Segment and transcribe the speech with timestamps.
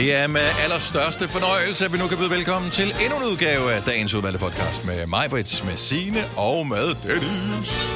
[0.00, 3.72] Det er med allerstørste fornøjelse, at vi nu kan byde velkommen til endnu en udgave
[3.72, 7.92] af dagens udvalgte podcast med mig, Brits, med Signe og med Dennis.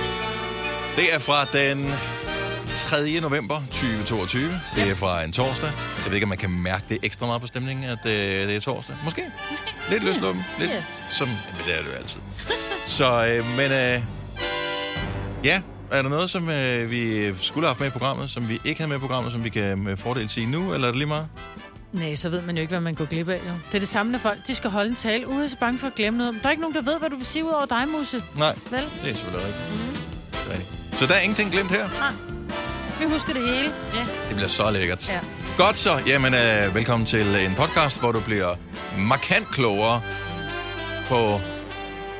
[0.96, 1.92] Det er fra den
[2.74, 3.20] 3.
[3.20, 4.60] november 2022.
[4.76, 5.70] Det er fra en torsdag.
[5.96, 8.12] Jeg ved ikke, om man kan mærke det ekstra meget på stemningen, at øh,
[8.48, 8.96] det er torsdag.
[9.04, 9.22] Måske.
[9.90, 10.44] Lidt løsluppen.
[10.58, 10.70] Lidt
[11.10, 11.28] som...
[11.28, 12.20] Men det er det jo altid.
[12.84, 13.72] Så, øh, men...
[13.72, 14.02] Øh,
[15.44, 15.60] ja,
[15.90, 18.80] er der noget, som øh, vi skulle have haft med i programmet, som vi ikke
[18.80, 21.08] havde med i programmet, som vi kan med fordel sige nu, eller er det lige
[21.08, 21.28] meget?
[21.94, 23.40] Nej, så ved man jo ikke, hvad man går glip af.
[23.48, 23.52] Jo.
[23.68, 25.86] Det er det samme, når folk de skal holde en tale, ude så bange for
[25.86, 26.34] at glemme noget.
[26.42, 28.22] Der er ikke nogen, der ved, hvad du vil sige ud over dig, Musse.
[28.36, 28.80] Nej, Vel?
[28.80, 29.90] det er selvfølgelig rigtigt.
[29.90, 30.50] Mm.
[30.50, 30.98] rigtigt.
[30.98, 32.12] Så der er ingenting glemt her.
[32.98, 33.72] Vi husker det hele.
[33.94, 34.00] Ja.
[34.28, 35.12] Det bliver så lækkert.
[35.12, 35.20] Ja.
[35.58, 35.90] Godt så.
[36.06, 38.54] Jamen, øh, velkommen til en podcast, hvor du bliver
[38.98, 40.00] markant klogere
[41.08, 41.40] på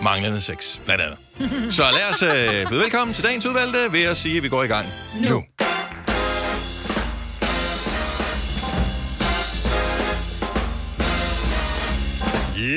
[0.02, 1.18] manglende sex, blandt andet.
[1.76, 4.62] Så lad os øh, byde velkommen til dagens udvalgte ved at sige, at vi går
[4.62, 4.86] i gang
[5.20, 5.28] nu.
[5.28, 5.42] nu.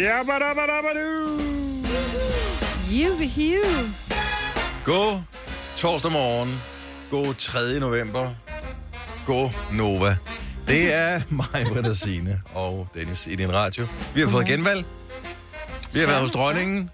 [0.02, 1.40] Jabadabadabadu.
[2.92, 3.90] You, you.
[4.86, 5.22] God
[5.76, 6.62] torsdag morgen.
[7.12, 7.80] God 3.
[7.80, 8.30] november.
[9.26, 10.18] God Nova.
[10.68, 13.88] Det er mig, Britta Signe og Dennis i din radio.
[14.14, 14.86] Vi har fået genvalg.
[15.94, 16.90] Vi har været hos dronningen.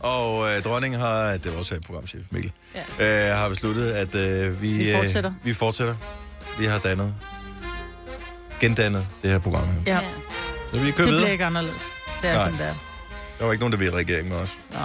[0.00, 2.52] Og øh, dronningen har, det var også programchef Mikkel,
[3.00, 3.30] ja.
[3.30, 5.30] øh, har besluttet, at øh, vi, Vi fortsætter.
[5.40, 5.94] Øh, vi fortsætter.
[6.58, 7.14] Vi har dannet,
[8.60, 9.68] gendannet det her program.
[9.68, 9.94] her.
[9.94, 10.00] Ja,
[10.72, 11.32] Så vi kører det bliver videre.
[11.32, 11.76] ikke anderledes.
[12.22, 12.44] Det er Nej.
[12.44, 12.74] sådan, der.
[13.38, 14.50] Der var ikke nogen, der ville regering med os.
[14.72, 14.82] Nej.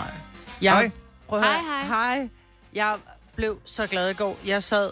[0.61, 0.91] Jeg, Hej.
[1.27, 1.61] Prøv at høre.
[1.63, 2.15] Hej, hej.
[2.15, 2.29] Hej.
[2.73, 2.95] Jeg
[3.35, 4.37] blev så glad i går.
[4.45, 4.89] Jeg sad...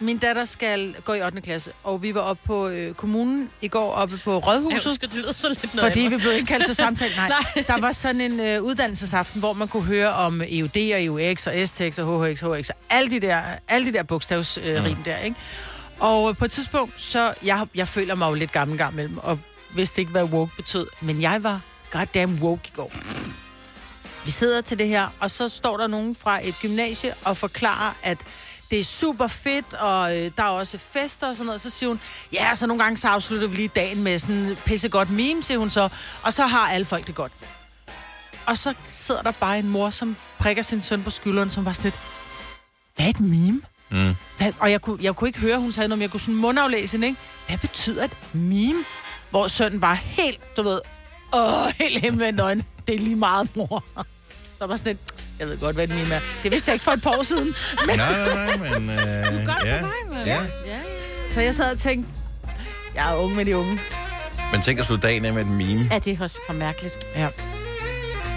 [0.00, 1.40] Min datter skal gå i 8.
[1.40, 4.84] klasse, og vi var oppe på øh, kommunen i går, oppe på Rådhuset.
[4.84, 7.10] Husk, det lyder så lidt noget Fordi vi blev indkaldt til samtale.
[7.16, 7.64] Nej, Nej.
[7.66, 11.54] der var sådan en øh, uddannelsesaften, hvor man kunne høre om EUD og EUX og
[11.68, 15.18] STX og HHX, HX og alle de der, alle de der bogstavsrim øh, rim der,
[15.18, 15.36] ikke?
[15.98, 17.34] Og øh, på et tidspunkt, så...
[17.44, 19.38] Jeg, jeg føler mig jo lidt gammel gang imellem, og
[19.74, 20.86] vidste ikke, hvad woke betød.
[21.00, 21.60] Men jeg var
[21.90, 22.92] goddamn woke i går.
[24.24, 27.92] Vi sidder til det her, og så står der nogen fra et gymnasie og forklarer,
[28.02, 28.18] at
[28.70, 31.60] det er super fedt, og øh, der er også fester og sådan noget.
[31.60, 32.00] Så siger hun,
[32.32, 35.58] ja, så nogle gange så afslutter vi lige dagen med sådan en pissegodt meme, siger
[35.58, 35.88] hun så.
[36.22, 37.32] Og så har alle folk det godt.
[38.46, 41.72] Og så sidder der bare en mor, som prikker sin søn på skulderen, som var
[41.72, 42.00] sådan lidt,
[42.96, 43.62] hvad er et meme?
[43.90, 44.14] Mm.
[44.38, 44.52] Hvad?
[44.60, 46.92] Og jeg kunne, jeg kunne ikke høre, hun sagde noget, men jeg kunne sådan mundaflæse
[46.96, 47.20] hende, ikke?
[47.46, 48.84] Hvad betyder et meme?
[49.30, 50.80] Hvor sønnen var helt, du ved,
[51.36, 52.64] åh, helt himmelvendt øjne.
[52.86, 53.84] Det er lige meget, mor.
[54.58, 54.98] Så var sådan lidt,
[55.38, 56.20] jeg ved godt, hvad et meme er.
[56.42, 57.54] Det vidste jeg ikke for et par år siden.
[57.86, 58.90] Men, Nej, nej, nej, men...
[58.90, 60.26] Øh, godt ja, på vej, ja.
[60.26, 60.78] Ja, ja.
[61.30, 62.10] så jeg sad og tænkte,
[62.94, 63.78] jeg er unge med de unge.
[64.52, 65.88] Men tænk at slutte dagen af med et meme.
[65.90, 66.94] ja, det er også for mærkeligt.
[67.16, 67.28] Ja.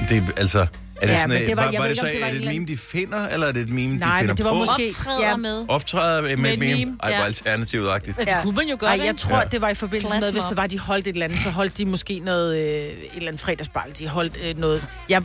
[0.09, 0.68] Det er altså...
[1.02, 2.12] Er det Ja, sådan, men et- det var- var, jeg var det ikke, så om
[2.14, 4.20] det var er det et meme, de finder, eller er det et meme, Nej, de
[4.20, 4.58] finder men det var på?
[4.58, 5.36] måske- Optræder ja.
[5.36, 5.66] med.
[5.70, 6.76] Optræder med Med et meme?
[6.76, 7.26] meme, Ej, hvor ja.
[7.26, 8.18] alternativt-agtigt.
[8.18, 9.06] Ja, det kunne man jo godt, Nej, ikke?
[9.06, 9.44] jeg tror, Ja.
[9.52, 10.50] det var i forbindelse med, Flash hvis mob.
[10.50, 13.28] det var, de holdt et eller andet, så holdt de måske noget, øh, et eller
[13.28, 13.84] andet fredagsbal.
[14.00, 14.86] De holdt øh, noget...
[15.09, 15.22] Jeg,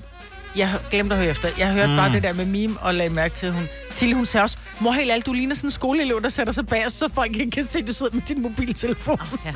[0.56, 1.48] jeg glemte at høre efter.
[1.58, 1.96] Jeg hørte mm.
[1.96, 3.68] bare det der med meme, og lagde mærke til, at hun...
[3.94, 6.66] Til hun sagde også, mor helt alt, du ligner sådan en skoleelev, der sætter sig
[6.66, 9.18] bag, så folk ikke kan se, at du sidder med din mobiltelefon.
[9.44, 9.52] Ja.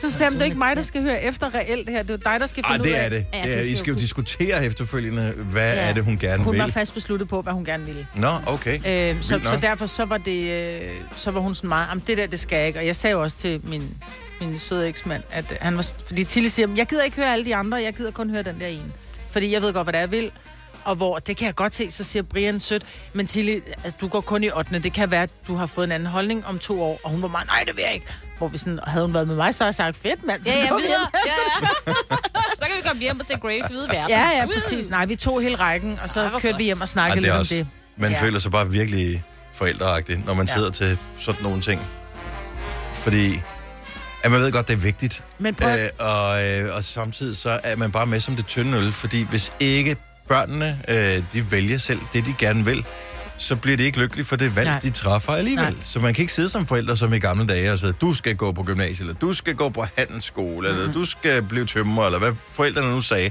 [0.00, 2.02] så sagde hun, det er ikke mig, der skal høre efter reelt det her.
[2.02, 3.04] Det er dig, der skal Ej, finde ud det af.
[3.04, 3.26] er det.
[3.34, 5.88] Ja, det er, det I skal jo diskutere efterfølgende, hvad Ja.
[5.88, 6.72] er det, hun gerne Hun var vil.
[6.72, 8.06] fast besluttet på, hvad hun gerne ville.
[8.14, 8.74] Nå, okay.
[8.76, 8.82] Øh,
[9.22, 9.62] så, Vildt så nok.
[9.62, 10.80] derfor så var, det, øh,
[11.16, 12.78] så var hun sådan meget, "Jamen, det der, det skal jeg ikke.
[12.78, 13.88] Og jeg sagde jo også til min,
[14.40, 17.56] min søde eksmand, at han var, fordi Tilly siger, jeg gider ikke høre alle de
[17.56, 18.82] andre, jeg gider kun høre den der ene.
[19.30, 20.30] Fordi jeg ved godt, hvad det er, jeg vil.
[20.84, 22.82] Og hvor, det kan jeg godt se, så siger Brian sødt,
[23.12, 24.78] men Tilly, at du går kun i 8.
[24.78, 27.00] Det kan være, at du har fået en anden holdning om to år.
[27.04, 28.06] Og hun var meget, nej, det vil jeg ikke.
[28.38, 30.44] Hvor vi sådan, havde hun været med mig, så havde jeg sagt, fedt mand.
[30.44, 30.80] så Ja, ja, videre.
[30.80, 30.90] hjem."
[31.26, 31.32] Ja,
[31.86, 31.92] ja.
[32.60, 34.08] så kan vi komme hjem og se Grace hvide verden.
[34.08, 34.88] Ja, ja, præcis.
[34.88, 37.54] Nej, vi tog hele rækken, og så hvor kørte vi hjem og snakkede lidt også,
[37.54, 37.68] om det.
[37.96, 38.22] man Ja.
[38.22, 40.54] føler sig bare virkelig forældreagtig, når man Ja.
[40.54, 41.80] sidder til sådan nogle ting.
[42.92, 43.40] Fordi
[44.22, 45.22] at man ved godt, det er vigtigt.
[45.38, 48.78] Men prøv, Øh, og, øh, og samtidig så er man bare med som det tynde
[48.78, 49.96] øl, fordi hvis ikke
[50.28, 52.84] børnene, øh, de vælger selv det, de gerne vil,
[53.36, 54.78] så bliver de ikke lykkelige for det valg, Nej.
[54.78, 55.64] de træffer alligevel.
[55.64, 55.74] Nej.
[55.84, 58.36] Så man kan ikke sidde som forældre som i gamle dage og sige, du skal
[58.36, 60.74] gå på gymnasiet, eller du skal gå på handelsskole, mm.
[60.74, 63.30] eller du skal blive tømmer, eller hvad forældrene nu sagde.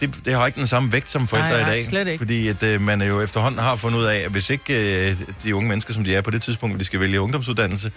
[0.00, 2.18] Det, det har ikke den samme vægt som forældre Nej, i dag.
[2.18, 5.54] Fordi at, øh, man jo efterhånden har fundet ud af, at hvis ikke øh, de
[5.54, 7.92] unge mennesker, som de er på det tidspunkt, hvor de skal vælge ungdomsuddannelse,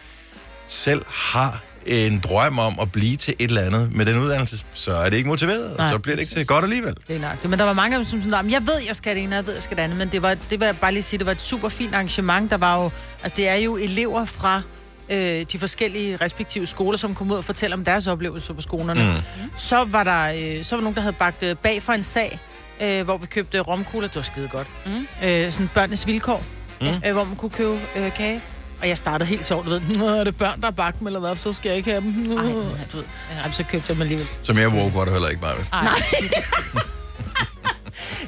[0.68, 4.94] selv har en drøm om at blive til et eller andet med den uddannelse, så
[4.94, 6.96] er det ikke motiveret, og Nej, så bliver det ikke så godt alligevel.
[7.08, 7.46] Det er nok.
[7.50, 9.38] Men der var mange, som sådan, "Nå, men jeg ved, jeg skal det ene, og
[9.38, 9.98] jeg ved, jeg skal det andet.
[9.98, 12.52] Men det var, det jeg bare lige sige, det var et super fint arrangement.
[12.52, 12.92] Der var jo,
[13.24, 14.62] altså det er jo elever fra
[15.10, 19.04] øh, de forskellige respektive skoler, som kom ud og fortæller om deres oplevelser på skolerne.
[19.04, 19.50] Mm.
[19.58, 22.40] Så var der øh, så var nogen, der havde bagt øh, bag for en sag,
[22.82, 24.08] øh, hvor vi købte romkugler.
[24.08, 24.68] Det var skide godt.
[24.86, 25.08] Mm.
[25.28, 26.44] Øh, sådan børnenes vilkår,
[26.82, 26.88] mm.
[27.06, 28.42] øh, hvor man kunne købe øh, kage.
[28.84, 31.08] Og jeg startede helt sjovt, du ved, "Nå, er det børn, der har bagt dem,
[31.08, 32.32] eller hvad, så skal jeg ikke have dem.
[32.38, 32.44] Ej,
[32.92, 33.04] du ved.
[33.42, 34.28] Jamen, så købte jeg dem alligevel.
[34.42, 35.56] Så mere woke var det heller ikke bare.
[35.74, 35.88] Ej.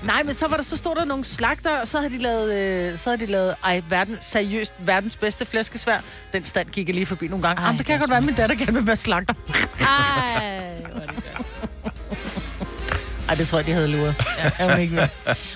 [0.04, 2.54] Nej, men så var der så stod der nogle slagter, og så havde de lavet,
[2.94, 5.98] øh, så havde de lavet ej, verden, seriøst verdens bedste flæskesvær.
[6.34, 7.62] Den stand gik jeg lige forbi nogle gange.
[7.62, 9.34] Ej, Ej, det kan godt være, at min datter gerne vil være slagter.
[9.80, 10.84] Ej,
[13.30, 14.16] Ej, det tror jeg, de havde luret.
[14.38, 15.08] Ja, er hun ikke med?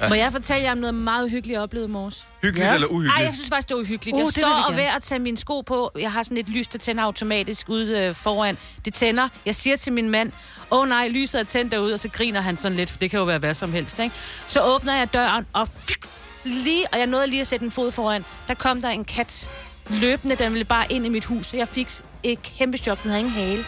[0.10, 2.26] Må jeg fortælle jer om noget meget uhyggeligt, jeg oplevede i morges?
[2.44, 2.74] Hyggeligt Ja.
[2.74, 3.18] eller uhyggeligt?
[3.18, 4.16] Ej, jeg synes faktisk, det var uhyggeligt.
[4.16, 5.92] Uh, jeg står og ved at tage mine sko på.
[6.00, 8.58] Jeg har sådan et lys, der tænder automatisk ude øh, foran.
[8.86, 9.30] Det tænder.
[9.46, 10.32] Jeg siger til min mand,
[10.72, 13.10] åh oh, nej, lyset er tændt derude, og så griner han sådan lidt, for det
[13.12, 14.16] kan jo være hvad som helst, ikke?
[14.48, 16.06] Så åbner jeg døren, og fyk,
[16.44, 19.50] lige, og jeg nåede lige at sætte en fod foran, der kom der en kat
[19.90, 21.88] løbende, den ville bare ind i mit hus, så jeg fik
[22.24, 23.64] et kæmpe chok, den havde ingen hale.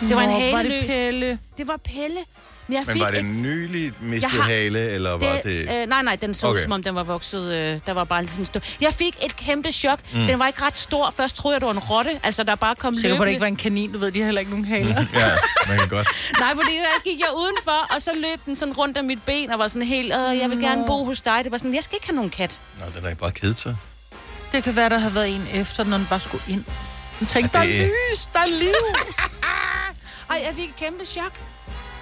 [0.00, 0.52] Det var en Nå, haleløs.
[0.52, 1.38] Var det Pelle?
[1.58, 2.18] Det var Pelle.
[2.68, 5.44] Men, jeg Men fik var det et en nylig mistet har- hale, eller var det...
[5.44, 6.62] det, øh, nej, nej, den så Okay.
[6.62, 7.52] som om den var vokset.
[7.54, 8.60] Øh, der var bare sådan en stor.
[8.80, 9.98] Jeg fik et kæmpe chok.
[10.14, 10.26] Mm.
[10.26, 11.14] Den var ikke ret stor.
[11.16, 12.20] Først troede jeg, det var en rotte.
[12.22, 13.28] Altså, der bare kom på, at det løbende.
[13.30, 15.04] ikke var en kanin, du ved, de har heller ikke nogen haler.
[15.14, 15.28] Ja,
[15.68, 16.08] man kan godt.
[16.40, 19.50] Nej, fordi der gik jeg udenfor, og så løb den sådan rundt af mit ben,
[19.50, 21.40] og var sådan helt, øh, jeg vil gerne bo hos dig.
[21.44, 22.60] Det var sådan, jeg skal ikke have nogen kat.
[22.80, 23.76] Nå, den er ikke bare kedet sig.
[24.52, 26.64] Det kan være, der har været en efter, når den bare skulle ind.
[27.20, 28.74] Den tænkte, Ja, der det- er lys, der er liv.
[30.30, 31.32] Ej, jeg fik et kæmpe chok.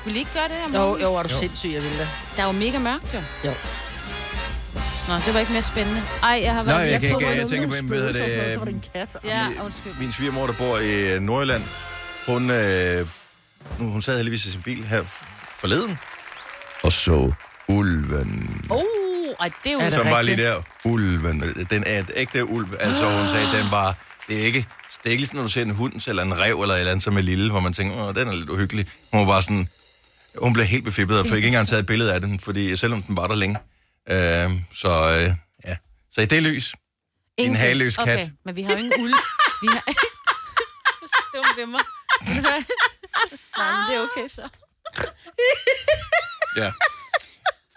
[0.05, 1.01] Vil I ikke gøre det her Jo, morgen?
[1.03, 1.39] jo, er du Jo.
[1.39, 2.09] sindssyg, jeg ville det.
[2.37, 3.21] Der er jo mega mørkt, jo.
[3.45, 3.53] Jo.
[5.09, 6.03] Nå, det var ikke mere spændende.
[6.23, 6.79] Ej, jeg har været...
[6.81, 8.53] Nej, jeg kan troede, ikke- det var jeg tænker på, hvad hedder spøgelser og det,
[8.53, 9.09] Så var det en kat.
[9.25, 9.93] Ja, Min- undskyld.
[10.01, 11.63] Min svigermor, der bor i øh, Nordjylland,
[12.27, 13.09] hun, øh,
[13.79, 15.03] nu, hun sad heldigvis i sin bil her
[15.55, 15.99] forleden,
[16.83, 17.33] og så
[17.69, 18.61] ulven.
[18.71, 18.81] Uh,
[19.41, 19.91] ej, det er jo...
[19.91, 20.37] Som var rigtigt?
[20.39, 21.41] lige der, ulven.
[21.71, 22.67] Den er et ægte ulv.
[22.81, 23.95] Altså, hun sagde, den var,
[24.29, 24.67] det er ikke,
[25.05, 27.21] sådan, når du ser en hund eller en rev eller et eller andet, som er
[27.21, 28.87] lille, hvor man tænker, åh, den er lidt uhyggelig.
[29.13, 29.69] Hun var bare sådan,
[30.39, 33.03] hun blev helt befippet og fik ikke engang taget et billede af den, fordi selvom
[33.03, 33.59] den var der længe.
[34.11, 35.31] Øh, så øh,
[35.67, 35.77] ja,
[36.13, 36.75] så i det lys,
[37.39, 37.67] Ingenting.
[37.67, 38.09] haleløs kat.
[38.09, 39.15] Okay, men vi har jo ingen uld.
[39.63, 39.83] Vi har...
[41.01, 41.81] Du er så dum ved mig.
[43.59, 44.49] Nej, men det er okay så.
[46.57, 46.71] ja.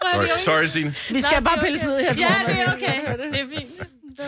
[0.02, 0.94] Sorry, sorry Signe.
[1.10, 1.92] Vi skal Nej, bare er pilles okay.
[1.92, 2.14] ned her.
[2.24, 3.24] Ja, det er okay.
[3.32, 3.97] Det er fint.
[4.18, 4.24] Nå,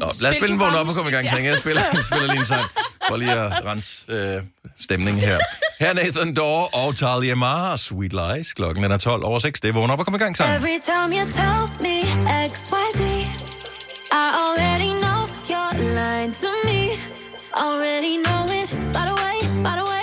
[0.00, 1.58] lad os Spil spille den vågne op og komme i gang, tænker jeg.
[1.58, 2.66] Spiller, jeg spiller lige en sang,
[3.08, 4.42] for lige at rense øh,
[4.80, 5.38] stemningen her.
[5.80, 8.52] Her er Nathan Dore og Talia Mara, Sweet Lies.
[8.52, 9.60] Klokken er 12 over 6.
[9.60, 10.56] Det er vågne op og komme i gang sammen.
[10.56, 11.96] Every time you tell me
[12.54, 13.00] XYZ,
[14.22, 15.20] I already know
[15.50, 16.80] you're lying to me.
[17.66, 18.68] Already know it.
[18.96, 19.36] By the way,
[19.66, 19.93] by the way,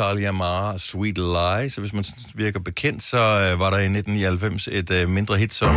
[0.00, 1.72] Talia Mara, Sweet Lies.
[1.72, 2.04] Så hvis man
[2.34, 5.74] virker bekendt, så øh, var der i 1999 et øh, mindre hit, som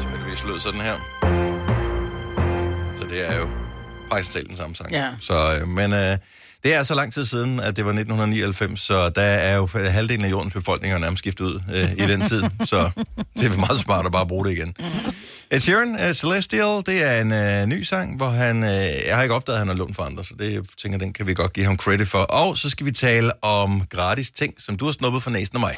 [0.00, 0.96] tilfældigvis lød sådan her.
[2.96, 3.48] Så det er jo
[4.10, 4.92] faktisk talt den samme sang.
[4.92, 5.08] Ja.
[5.20, 6.16] Så, øh, men øh,
[6.64, 10.24] det er så lang tid siden, at det var 1999, så der er jo halvdelen
[10.24, 12.42] af jordens befolkning er nærmest skiftet ud øh, i den tid.
[12.70, 12.90] Så
[13.38, 14.74] det er meget smart at bare bruge det igen.
[15.56, 18.62] Ed Sheeran, uh, Celestial, det er en uh, ny sang, hvor han...
[18.62, 20.98] Uh, jeg har ikke opdaget, at han har lånt for andre, så det jeg tænker
[20.98, 22.18] den kan vi godt give ham credit for.
[22.18, 25.60] Og så skal vi tale om gratis ting, som du har snuppet for næsen af
[25.60, 25.74] mig.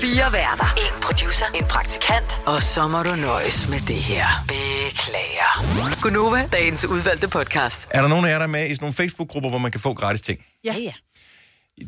[0.00, 0.74] Fire værter.
[0.76, 1.46] En producer.
[1.54, 2.40] En praktikant.
[2.46, 4.26] Og så må du nøjes med det her.
[4.48, 6.00] Beklager.
[6.02, 7.88] Gunova, dagens udvalgte podcast.
[7.90, 9.80] Er der nogen af jer, der er med i sådan nogle Facebook-grupper, hvor man kan
[9.80, 10.38] få gratis ting?
[10.64, 10.92] Ja, ja.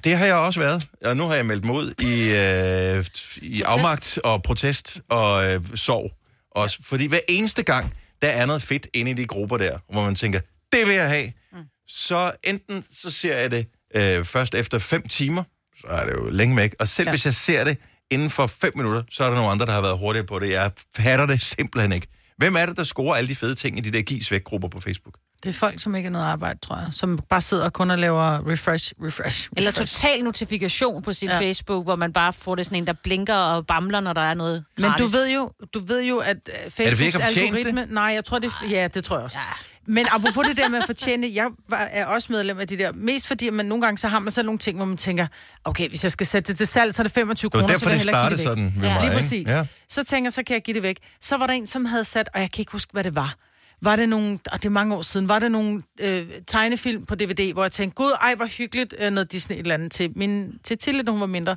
[0.04, 3.04] Det har jeg også været, og nu har jeg meldt mig ud i, øh,
[3.42, 6.17] i afmagt og protest og øh, sorg.
[6.58, 10.04] Også, fordi hver eneste gang, der er noget fedt inde i de grupper der, hvor
[10.04, 10.40] man tænker,
[10.72, 11.32] det vil jeg have.
[11.52, 11.58] Mm.
[11.86, 15.42] Så enten så ser jeg det øh, først efter fem timer,
[15.80, 17.12] så er det jo længe væk, og selv ja.
[17.12, 17.76] Hvis jeg ser det
[18.10, 20.50] inden for fem minutter, så er der nogle andre, der har været hurtigere på det.
[20.50, 22.06] Jeg fatter det simpelthen ikke.
[22.36, 24.68] Hvem er det, der scorer alle de fede ting i de der gives væk grupper
[24.68, 25.18] på Facebook?
[25.42, 26.86] Det er folk, som ikke har noget arbejde, tror jeg.
[26.92, 29.92] Som bare sidder og kun og laver refresh, refresh, Eller refresh.
[30.02, 31.40] total notifikation på sin Ja.
[31.40, 34.34] Facebook, hvor man bare får det sådan en, der blinker og bamler, når der er
[34.34, 35.04] noget Men gratis.
[35.06, 37.86] du ved jo, du ved jo at øh, Facebooks har fortjent algoritme...
[37.90, 38.52] Nej, jeg tror, det...
[38.70, 39.38] Ja, det tror jeg også.
[39.38, 39.44] Ja.
[39.90, 42.92] Men apropos det der med at fortjene, jeg var, er også medlem af de der,
[42.92, 45.26] mest fordi, at man nogle gange så har man så nogle ting, hvor man tænker,
[45.64, 47.72] okay, hvis jeg skal sætte det til salg, så er det 25 Det var kroner,
[47.74, 48.72] derfor, så vil det jeg hellere give startede det væk.
[48.74, 48.94] sådan ved Ja.
[48.94, 49.02] mig.
[49.02, 49.14] Lige ikke?
[49.20, 49.48] præcis.
[49.48, 49.66] Ja.
[49.88, 50.96] Så tænker jeg, så kan jeg give det væk.
[51.20, 53.34] Så var der en, som havde sat, og jeg kan ikke huske, hvad det var.
[53.82, 57.14] Var det nogle, og det er mange år siden, var det nogle øh, tegnefilm på
[57.14, 60.12] DVD, hvor jeg tænkte, gud, ej, hvor hyggeligt, øh, noget Disney et eller andet til,
[60.16, 61.56] min, til Tilde, da hun var mindre.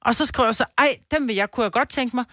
[0.00, 2.24] Og så skriver jeg så, ej, dem vil jeg, kunne jeg godt tænke mig.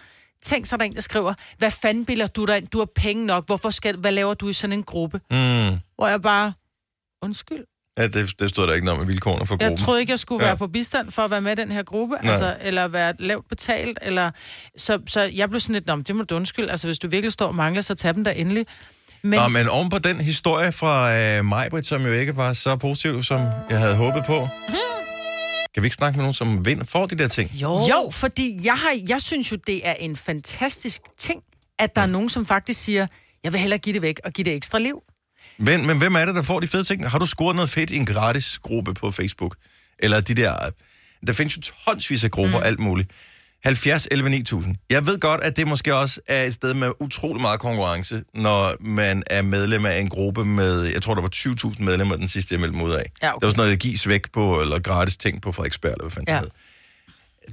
[0.42, 2.66] Tænk så er der en, der skriver, hvad fanden bilder du dig ind?
[2.68, 5.20] Du har penge nok, hvorfor skal, hvad laver du i sådan en gruppe?
[5.30, 5.78] Mm.
[5.96, 6.52] Hvor jeg bare,
[7.22, 7.64] undskyld,
[7.98, 9.70] Ja, det, det stod der ikke noget med vilkårene for gruppen.
[9.70, 10.48] jeg troede ikke, jeg skulle Ja.
[10.48, 12.30] være på bistand for at være med i den her gruppe, Nej.
[12.32, 14.30] altså, eller være lavt betalt, eller...
[14.76, 17.32] Så, så jeg blev sådan lidt, men det må du undskylde, altså hvis du virkelig
[17.32, 18.66] står og mangler, så tag dem der endelig.
[19.24, 22.76] Men, Nå, men oven på den historie fra øh, Majbrit, som jo ikke var så
[22.76, 23.40] positiv, som
[23.70, 24.48] jeg havde håbet på.
[25.74, 27.50] Kan vi ikke snakke med nogen, som vinder, får de der ting?
[27.54, 27.86] Jo.
[27.90, 31.42] jo, fordi jeg, har, jeg synes jo, det er en fantastisk ting,
[31.78, 33.06] at der er nogen, som faktisk siger,
[33.44, 35.02] jeg vil hellere give det væk og give det ekstra liv.
[35.58, 37.10] Men, men hvem er det, der får de fede ting?
[37.10, 39.56] Har du scoret noget fedt i en gratis gruppe på Facebook?
[39.98, 40.54] Eller de der...
[41.26, 42.64] Der findes jo tonsvis af grupper, mm.
[42.64, 43.10] alt muligt.
[43.64, 44.76] 70, 11, 9000.
[44.90, 48.72] Jeg ved godt, at det måske også er et sted med utrolig meget konkurrence, når
[48.80, 51.30] man er medlem af en gruppe med, jeg tror, der var
[51.74, 53.10] 20.000 medlemmer den sidste, jeg meldte mig ud af.
[53.22, 53.40] Ja, okay.
[53.40, 56.10] Der var sådan noget, der gives væk på, eller gratis ting på Frederiksberg, eller hvad
[56.10, 56.40] fanden Ja.
[56.40, 56.50] det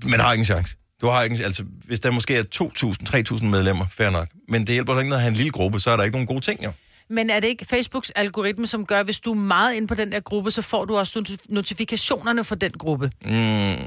[0.04, 0.10] hed.
[0.10, 0.76] Man har ingen chance.
[1.02, 4.28] Du har ikke, altså, hvis der måske er 2.000, 3.000 medlemmer, fair nok.
[4.50, 6.28] Men det hjælper ikke noget at have en lille gruppe, så er der ikke nogen
[6.28, 6.72] gode ting, jo.
[7.10, 10.12] Men er det ikke Facebooks algoritme, som gør, hvis du er meget inde på den
[10.12, 13.12] der gruppe, så får du også not- notifikationerne for den gruppe?
[13.26, 13.32] Mm,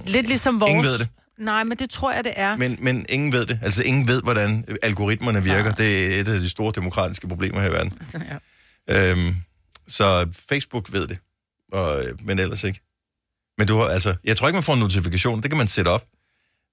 [0.07, 0.71] Lidt ligesom vores...
[0.71, 1.09] Ingen ved det.
[1.39, 2.57] Nej, men det tror jeg, det er.
[2.57, 3.59] Men, men ingen ved det.
[3.63, 5.73] Altså, ingen ved, hvordan algoritmerne virker.
[5.73, 7.93] Det er et af de store demokratiske problemer her i verden.
[8.89, 9.11] Ja.
[9.11, 9.37] Øhm,
[9.89, 11.19] så Facebook ved det,
[11.73, 12.81] og, øh, men ellers ikke.
[13.59, 15.43] Men du har, altså, jeg tror ikke, man får en notifikation.
[15.43, 16.05] Det kan man sætte op.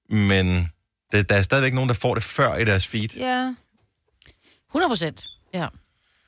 [0.09, 0.71] Men
[1.11, 3.09] der, der er stadigvæk nogen, der får det før i deres feed.
[3.17, 3.53] Ja.
[4.69, 5.25] 100 procent.
[5.53, 5.67] Ja.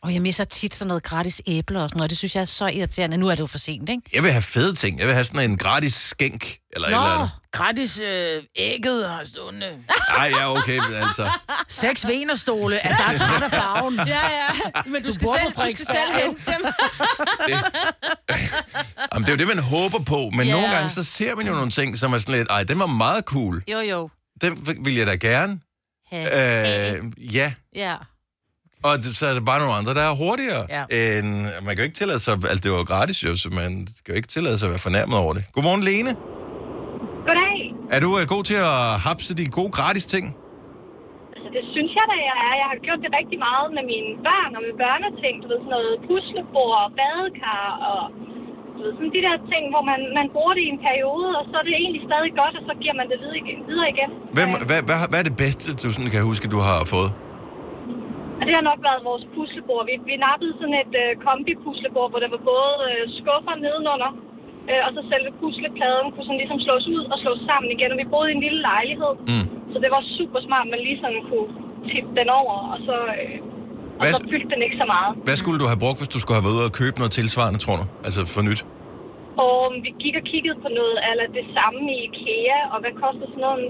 [0.02, 2.10] Og jeg misser tit sådan noget gratis æbler og sådan noget.
[2.10, 3.18] Det synes jeg er så irriterende.
[3.18, 4.02] Nu er det jo for sent, ikke?
[4.14, 5.00] Jeg vil have fede ting.
[5.00, 7.30] Jeg vil have sådan en gratis skænk, eller et eller andet.
[7.54, 9.70] Gratis øh, ægget har stående.
[10.18, 11.30] Nej, ja, okay, men altså.
[11.70, 13.96] Seks venerstole, at der er træt af farven.
[13.96, 14.82] Ja, ja.
[14.86, 16.66] Men du, skal, bor på selv, du skal selv hente dem.
[19.14, 20.30] Jamen, det er jo det, man håber på.
[20.36, 20.52] Men Ja.
[20.54, 22.86] nogle gange, så ser man jo nogle ting, som er sådan lidt, ej, den var
[22.86, 23.64] meget cool.
[23.72, 24.10] Jo, jo.
[24.42, 25.60] Den vil jeg da gerne.
[26.12, 26.98] Ha.
[26.98, 27.04] Øh,
[27.36, 27.96] ja, Ja.
[28.84, 30.68] og det- så er der bare nogle andre, der er hurtigere.
[30.70, 31.18] Ja.
[31.20, 33.88] End, man kan jo ikke tillade sig, altså det var jo gratis jo, så man
[34.06, 35.46] kan jo ikke tillade sig at være fornærmet over det.
[35.54, 36.16] Godmorgen, Lene.
[37.28, 37.58] Goddag.
[37.96, 40.26] Er du uh, god til at hapse de gode gratis ting?
[41.36, 42.54] Altså, det synes jeg da, jeg er.
[42.62, 45.36] Jeg har gjort det rigtig meget med mine børn og med børneting.
[45.44, 48.02] Du ved, sådan noget puslebord, badekar og
[48.76, 51.44] du ved, sådan de der ting, hvor man, man bruger det i en periode, og
[51.50, 53.60] så er det egentlig stadig godt, og så giver man det videre igen.
[53.72, 54.10] Videre igen.
[54.38, 57.12] Hvem, Øh, hvad, hvad, hvad er det bedste, du sådan kan huske, du har fået?
[58.40, 59.82] Og det har nok været vores puslebord.
[59.90, 64.12] Vi, vi nappede sådan et øh, kombi-puslebord, hvor der var både øh, skuffer nedenunder,
[64.72, 67.90] øh, og så selve puslepladen kunne sådan ligesom slås ud og slås sammen igen.
[67.94, 69.46] Og vi boede i en lille lejlighed, Mm.
[69.74, 71.50] så det var super smart, man lige sådan kunne
[71.90, 73.38] tippe den over, og så, øh,
[74.00, 75.12] og Hvad- så fyldte den ikke så meget.
[75.28, 77.60] Hvad skulle du have brugt, hvis du skulle have været ude og købe noget tilsvarende,
[77.66, 77.86] tror du?
[78.08, 78.62] Altså for nyt?
[79.48, 83.26] Og vi gik og kiggede på noget eller det samme i IKEA, og hvad koster
[83.34, 83.64] sådan noget?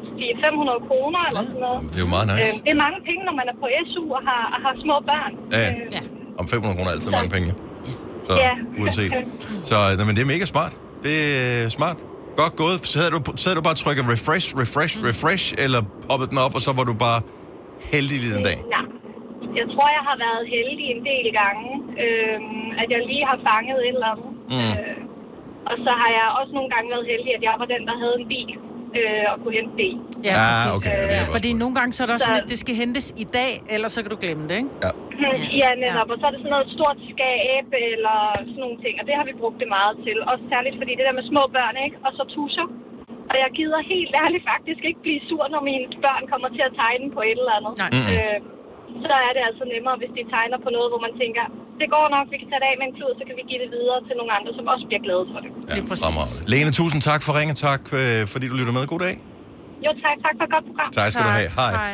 [0.45, 1.77] 500 kroner eller sådan noget.
[1.79, 2.41] Jamen, det er jo meget nice.
[2.47, 4.95] Øh, det er mange penge, når man er på SU og har, og har små
[5.11, 5.31] børn.
[5.53, 5.69] Ja, ja.
[5.71, 6.01] Øh, Ja.
[6.41, 7.49] Om 500 kroner er altid mange penge.
[8.27, 8.51] Så Ja.
[8.81, 9.11] uanset.
[9.69, 10.73] Så nej, men det er mega smart.
[11.05, 11.15] Det
[11.65, 11.97] er smart.
[12.41, 12.77] Godt gået.
[12.91, 16.53] Så havde du, så havde du bare trykket refresh, refresh, refresh, eller poppet den op,
[16.57, 17.19] og så var du bare
[17.93, 18.57] heldig lige den dag.
[18.75, 18.85] Nej.
[19.59, 21.67] Jeg tror, jeg har været heldig en del gange,
[22.05, 22.39] øh,
[22.81, 24.29] at jeg lige har fanget et eller andet.
[24.53, 24.71] Mm.
[24.79, 24.97] Øh,
[25.69, 28.15] og så har jeg også nogle gange været heldig, at jeg var den, der havde
[28.21, 28.53] en bil.
[29.01, 29.95] Øh, at kunne hente det i.
[30.29, 30.71] Ja, Ah, præcis.
[30.77, 32.59] okay, det er Ja, fordi nogle gange så er der også Så- sådan, at det
[32.63, 34.71] skal hentes i dag, ellers så kan du glemme det, ikke?
[35.61, 36.07] Ja, netop.
[36.13, 38.17] Og så er det sådan noget stort skab eller
[38.49, 38.93] sådan nogle ting.
[39.01, 40.15] Og det har vi brugt det meget til.
[40.31, 41.95] Også særligt fordi det der med små børn, ikke?
[42.05, 42.67] Og så tusser.
[43.31, 46.73] Og jeg gider helt ærligt faktisk ikke blive sur, når mine børn kommer til at
[46.81, 47.73] tegne på et eller andet.
[47.83, 47.91] Nej.
[48.13, 48.37] Øh,
[49.05, 51.43] så er det altså nemmere, hvis de tegner på noget, hvor man tænker,
[51.81, 53.59] det går nok, vi kan tage det af med en klud, så kan vi give
[53.63, 55.51] det videre til nogle andre, som også bliver glade for det.
[55.69, 56.05] Ja, Lige præcis.
[56.05, 56.51] fremragende.
[56.53, 57.55] Lene, tusind tak for ringet.
[57.67, 58.83] Tak, øh, fordi du lytter med.
[58.93, 59.15] God dag.
[59.85, 60.15] Jo, tak.
[60.25, 60.89] Tak for et godt program.
[60.99, 61.49] Tak skal du have.
[61.61, 61.73] Hej.
[61.81, 61.93] Hej.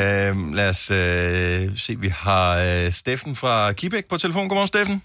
[0.00, 4.44] Øhm, lad os øh, se, vi har øh, Steffen fra Kibæk på telefon.
[4.48, 4.96] Godmorgen, Steffen.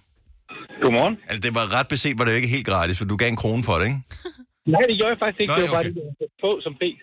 [0.84, 1.16] Godmorgen.
[1.30, 3.40] Altså, det var ret beset, var det jo ikke helt gratis, for du gav en
[3.44, 4.00] krone for det, ikke?
[4.74, 5.52] Nej, det gjorde jeg faktisk ikke.
[5.54, 5.94] Nej, det var okay.
[5.94, 7.00] bare det, få som pris.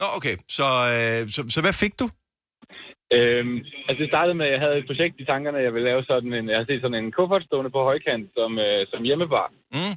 [0.00, 0.34] Nå, okay.
[0.56, 2.06] Så, øh, så, så hvad fik du?
[3.14, 3.56] Øhm,
[3.88, 6.32] altså det startede med, at jeg havde et projekt i tankerne, jeg ville lave sådan
[6.32, 9.52] en, jeg har set sådan en kuffert stående på højkant som, øh, som hjemmebar.
[9.72, 9.96] Mm.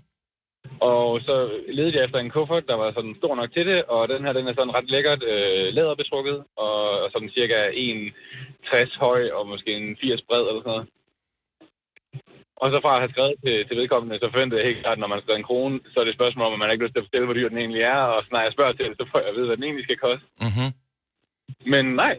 [0.79, 1.35] Og så
[1.77, 4.33] ledte jeg efter en kuffert, der var sådan stor nok til det, og den her,
[4.33, 7.59] den er sådan ret lækkert øh, læderbetrukket, og, og sådan cirka
[8.73, 10.87] 1,60 høj og måske en 80 bred eller sådan noget.
[12.61, 15.03] Og så fra at have skrevet til, til vedkommende, så forventede jeg helt klart, at
[15.03, 16.93] når man skriver en krone, så er det et spørgsmål om, at man ikke lyst
[16.93, 19.05] til at fortælle, hvor dyr den egentlig er, og når jeg spørger til det, så
[19.11, 20.25] får jeg at vide, hvad den egentlig skal koste.
[20.45, 20.69] Mm-hmm.
[21.73, 22.13] Men nej,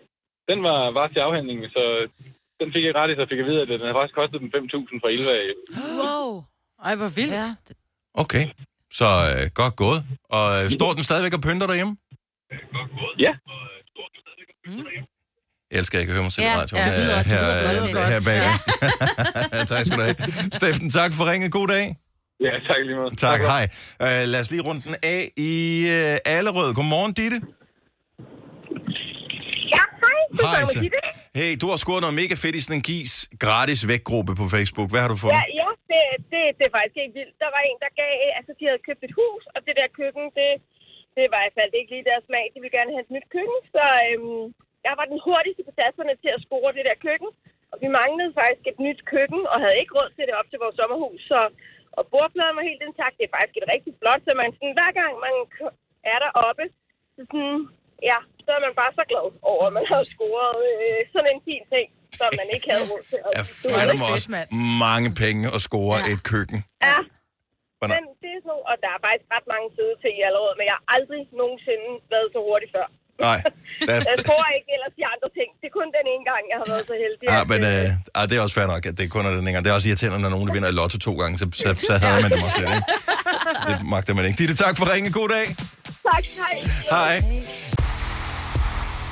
[0.50, 1.82] den var, var til afhandling, så
[2.60, 5.00] den fik jeg gratis, og fik at vide, at den havde faktisk kostet dem 5.000
[5.02, 5.34] fra Ilva.
[6.02, 6.28] Wow.
[6.86, 7.32] Ej, hvor vildt.
[7.42, 7.48] Ja.
[8.22, 8.44] Okay.
[8.98, 10.00] Så øh, godt gået.
[10.36, 11.94] Og øh, står den stadigvæk og pynter derhjemme?
[13.26, 13.32] Ja,
[15.70, 16.84] Jeg elsker ikke at høre mig selv Ja, radioen.
[16.86, 17.38] ja, her,
[17.72, 18.08] her, godt.
[18.12, 18.54] her bagved.
[19.72, 20.16] tak skal du have.
[20.58, 21.52] Steffen, tak for ringet.
[21.52, 21.84] God dag.
[22.40, 23.16] ja tak lige måde.
[23.16, 23.64] Tak, hej.
[24.00, 25.52] Uh, lad os lige runde den af i
[25.98, 26.74] uh, Allerød.
[26.74, 27.38] Godmorgen, Ditte.
[29.74, 30.20] Ja, hej.
[30.46, 30.80] Hej, så.
[31.38, 34.88] Hey, du har scoret noget mega fedt i sådan en GIS gratis vækgruppe på Facebook.
[34.92, 35.32] Hvad har du fået?
[35.36, 37.34] Ja, ja det, det, det er faktisk helt vildt.
[37.44, 40.24] Der var en, der gav, altså de havde købt et hus, og det der køkken,
[40.38, 40.50] det,
[41.16, 42.44] det var i hvert fald ikke lige deres smag.
[42.52, 44.44] De ville gerne have et nyt køkken, så øhm,
[44.86, 47.30] jeg var den hurtigste på tasserne til at score det der køkken.
[47.72, 50.62] Og vi manglede faktisk et nyt køkken, og havde ikke råd til det op til
[50.62, 51.20] vores sommerhus.
[51.30, 51.40] Så,
[51.98, 53.18] og bordpladen var helt intakt.
[53.18, 55.34] Det er faktisk et rigtig flot, så man sådan, hver gang man
[56.12, 56.64] er deroppe,
[57.14, 57.56] så sådan,
[58.10, 58.18] ja,
[58.50, 61.62] så er man bare så glad over, at man har scoret øh, sådan en fin
[61.74, 61.86] ting,
[62.18, 63.18] som man ikke havde råd til.
[63.40, 64.28] at finder fedt, mig også
[64.86, 66.10] mange penge at score Ja.
[66.12, 66.58] et køkken.
[66.88, 66.98] Ja,
[67.78, 67.94] Hvordan?
[67.96, 70.64] men det er sådan, og der er faktisk ret mange søde ting i allerede, men
[70.70, 72.86] jeg har aldrig nogensinde været så hurtig før.
[73.28, 73.38] Nej.
[73.88, 75.48] Der, Jeg tror ikke ellers de andre ting.
[75.60, 77.24] Det er kun den ene gang, jeg har været så heldig.
[77.32, 79.32] Ja, at, men øh, øh, ah, det er også fair nok, at det kun er
[79.36, 79.62] den ene gang.
[79.64, 81.92] Det er også irriterende, når nogen der vinder i lotto to gange, så, så, så
[82.02, 82.86] havde man det måske ikke.
[83.68, 84.38] Det magter man ikke.
[84.40, 85.08] Ditte, tak for ringe.
[85.20, 85.46] God dag.
[86.08, 86.56] Tak, hej.
[86.94, 87.14] Hej.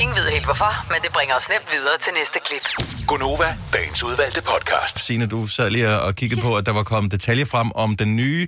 [0.00, 2.62] Ingen ved helt hvorfor, men det bringer os nemt videre til næste klip.
[3.06, 4.98] Gonova, dagens udvalgte podcast.
[4.98, 8.16] Signe, du sad lige og kiggede på, at der var kommet detaljer frem om den
[8.16, 8.46] nye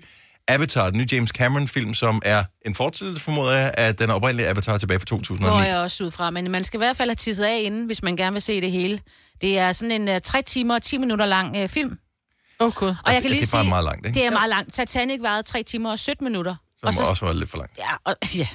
[0.49, 4.79] Avatar, den nye James Cameron-film, som er en fortsættelse, formoder jeg, af den oprindelige Avatar
[4.79, 5.51] tilbage fra 2009.
[5.51, 7.87] Går jeg også ud fra, men man skal i hvert fald have tisset af inden,
[7.87, 9.01] hvis man gerne vil se det hele.
[9.41, 11.99] Det er sådan en uh, 3 timer og 10 minutter lang uh, film.
[12.59, 12.87] Okay.
[12.87, 14.19] Og jeg kan det- lige det er bare sige, meget langt, ikke?
[14.19, 14.75] Det er meget langt.
[14.75, 16.55] Titanic varede 3 timer og 17 minutter.
[16.81, 17.79] Som og så, også var lidt for langt.
[17.79, 18.47] Ja, og, ja.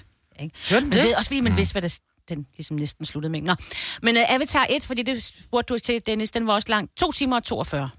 [0.42, 0.56] Ikke?
[0.70, 1.04] Hørte den Men det?
[1.04, 1.98] ved, også fordi man vidste, hvad der,
[2.30, 3.42] den ligesom næsten sluttede med.
[3.42, 3.56] Nå.
[4.02, 6.90] Men uh, Avatar 1, fordi det spurgte du til, Dennis, den var også lang.
[6.98, 7.90] 2 timer og 42.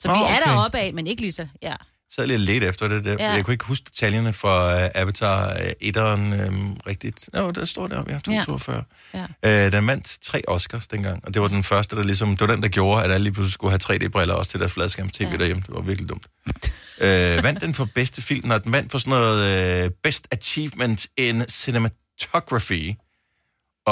[0.00, 0.50] Så Nå, vi er okay.
[0.50, 1.46] deroppe af, men ikke lige så.
[1.62, 1.74] Ja.
[2.10, 3.16] sad lige lidt efter det der.
[3.18, 3.32] Ja.
[3.32, 5.48] Jeg kunne ikke huske detaljerne for uh, Avatar
[5.84, 7.28] 1'eren um, rigtigt.
[7.32, 8.84] Nå, der står der, ja, 242.
[9.14, 9.26] Ja.
[9.44, 9.66] Ja.
[9.66, 12.54] Uh, den vandt tre Oscars dengang, og det var den første, der ligesom, det var
[12.54, 15.36] den, der gjorde, at alle lige pludselig skulle have 3D-briller også til deres fladskærms-tv ja.
[15.36, 15.62] derhjemme.
[15.66, 16.26] Det var virkelig dumt.
[16.46, 21.06] uh, vandt den for bedste film, og den vandt for sådan noget uh, Best Achievement
[21.16, 22.94] in Cinematography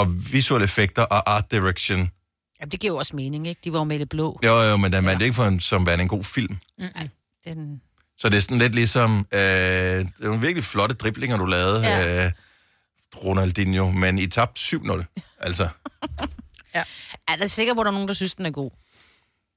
[0.01, 2.11] og visuelle effekter og art direction.
[2.61, 3.61] Jamen, det giver jo også mening, ikke?
[3.65, 4.41] De var jo med det blå.
[4.45, 6.59] Jo, jo, men den vandt ikke for en, som værende en god film.
[6.79, 7.09] Mm-mm.
[7.45, 7.81] Den...
[8.19, 9.41] Så det er sådan lidt ligesom, øh, det
[10.21, 11.99] er nogle virkelig flotte driblinger, du lavede, Ja.
[12.15, 12.27] ja.
[12.27, 12.33] øh,
[13.25, 15.05] Ronaldinho, men I tabte 7-0.
[15.41, 15.69] Altså,
[16.75, 16.83] Ja.
[17.29, 18.71] Er der sikker på, at der er nogen, der synes, den er god?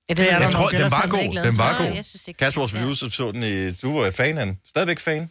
[0.10, 1.44] Ja, det jeg tror, den var god.
[1.44, 1.96] Den var Nej, god.
[2.28, 2.36] jeg.
[2.40, 3.72] Kasper, vores producer, så den i...
[3.72, 4.60] Du var fan af den.
[4.68, 5.30] Stadigvæk fan?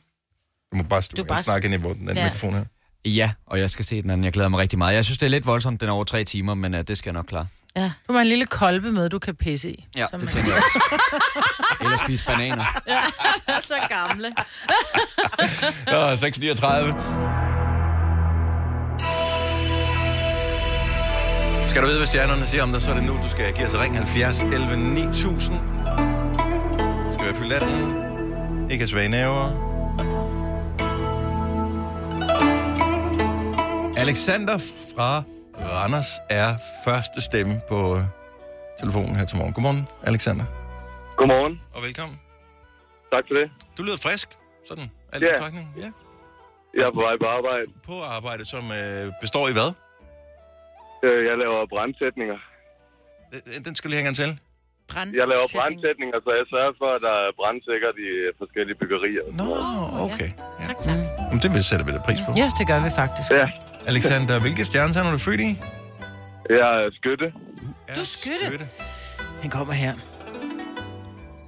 [0.73, 2.15] Du må bare, du bare- bare snakke ind i den Ja.
[2.21, 2.25] ja.
[2.25, 2.65] mikrofon her.
[3.05, 4.25] Ja, og jeg skal se den anden.
[4.25, 4.95] Jeg glæder mig rigtig meget.
[4.95, 7.11] Jeg synes, det er lidt voldsomt, den er over tre timer, men uh, det skal
[7.11, 7.47] jeg nok klare.
[7.77, 7.91] Ja.
[8.09, 9.87] Du har en lille kolbe med, du kan pisse i.
[9.97, 10.63] Ja, Som det man tænker jeg.
[11.81, 12.81] Eller spise bananer.
[13.49, 14.29] Ja, så gamle.
[15.93, 16.95] Nå, 639.
[21.69, 23.67] Skal du vide, hvad stjernerne siger om dig, så er det nu, du skal give
[23.67, 25.57] os ring 70 11 9000.
[27.13, 28.71] Skal være fyldt 18.
[28.71, 29.69] Ikke have svage næver.
[34.05, 34.59] Alexander
[34.95, 35.11] fra
[35.75, 36.49] Randers er
[36.87, 38.03] første stemme på øh,
[38.81, 39.53] telefonen her til morgen.
[39.57, 40.47] Godmorgen, Alexander.
[41.21, 41.55] Godmorgen.
[41.77, 42.17] Og velkommen.
[43.15, 43.47] Tak for det.
[43.77, 44.29] Du lyder frisk,
[44.69, 44.87] sådan.
[45.13, 45.29] Alt Ja.
[45.29, 45.33] ja.
[45.35, 45.67] betragtning.
[45.83, 45.89] Ja.
[46.79, 47.67] Jeg er på vej på arbejde.
[47.91, 49.71] På arbejde, som øh, består i hvad?
[51.07, 52.39] Øh, Jeg laver brandsætninger.
[53.55, 54.31] Den, den skal lige hænge til.
[54.93, 55.11] Brand.
[55.21, 59.25] Jeg laver brandsætninger, så jeg sørger for, at der er brandsikkert i forskellige byggerier.
[59.41, 59.51] Nå,
[60.07, 60.31] okay.
[60.61, 60.65] Ja.
[60.69, 61.01] Tak, tak.
[61.29, 62.31] Jamen, det vil sætte vi da pris på.
[62.43, 63.29] Ja, det gør vi faktisk.
[63.43, 63.49] Ja.
[63.89, 65.57] Alexander, hvilke stjernetegn er du født i?
[66.51, 67.33] Jeg er skytte.
[67.95, 68.69] Du er skytte.
[69.41, 69.95] Han kommer her.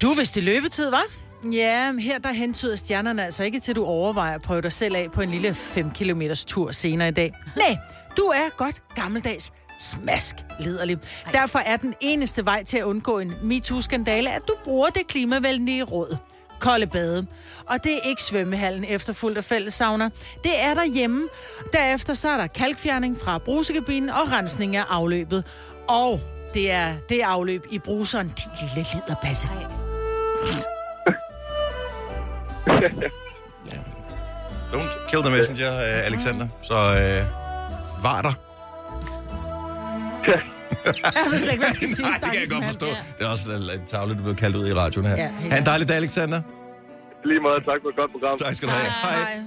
[0.02, 1.04] Du, er løbetid, var?
[1.52, 4.72] Ja, men her der hentyder stjernerne altså ikke til, at du overvejer at prøve dig
[4.72, 7.34] selv af på en lille 5 km tur senere i dag.
[7.56, 7.76] Nej,
[8.16, 10.98] du er godt gammeldags smask liderlig.
[11.32, 15.82] Derfor er den eneste vej til at undgå en MeToo-skandale, at du bruger det klimavenlige
[15.82, 16.16] råd.
[16.60, 17.26] Kolde bade.
[17.66, 20.10] Og det er ikke svømmehallen efterfulgt af fællessavner.
[20.44, 21.28] Det er derhjemme.
[21.72, 25.44] Derefter så er der kalkfjerning fra brusekabinen og rensning af afløbet.
[25.88, 26.20] Og
[26.54, 29.48] det er det afløb i bruseren, din lille liderbasse.
[34.72, 36.48] Don't kill the messenger, øh, Alexander.
[36.62, 37.24] Så øh,
[38.02, 38.32] var der.
[41.16, 42.06] Jeg ved slet ikke, hvad jeg skal sige.
[42.08, 42.86] Nej, det kan jeg godt forstå.
[43.18, 45.16] Det er også lidt tavligt, du blev kaldt ud i radioen her.
[45.16, 46.40] Ja, Ja, ha' en dejlig dag, Alexander.
[47.24, 48.36] Lige meget, tak for et godt program.
[48.38, 48.92] Tak skal du have.
[49.02, 49.42] Hej.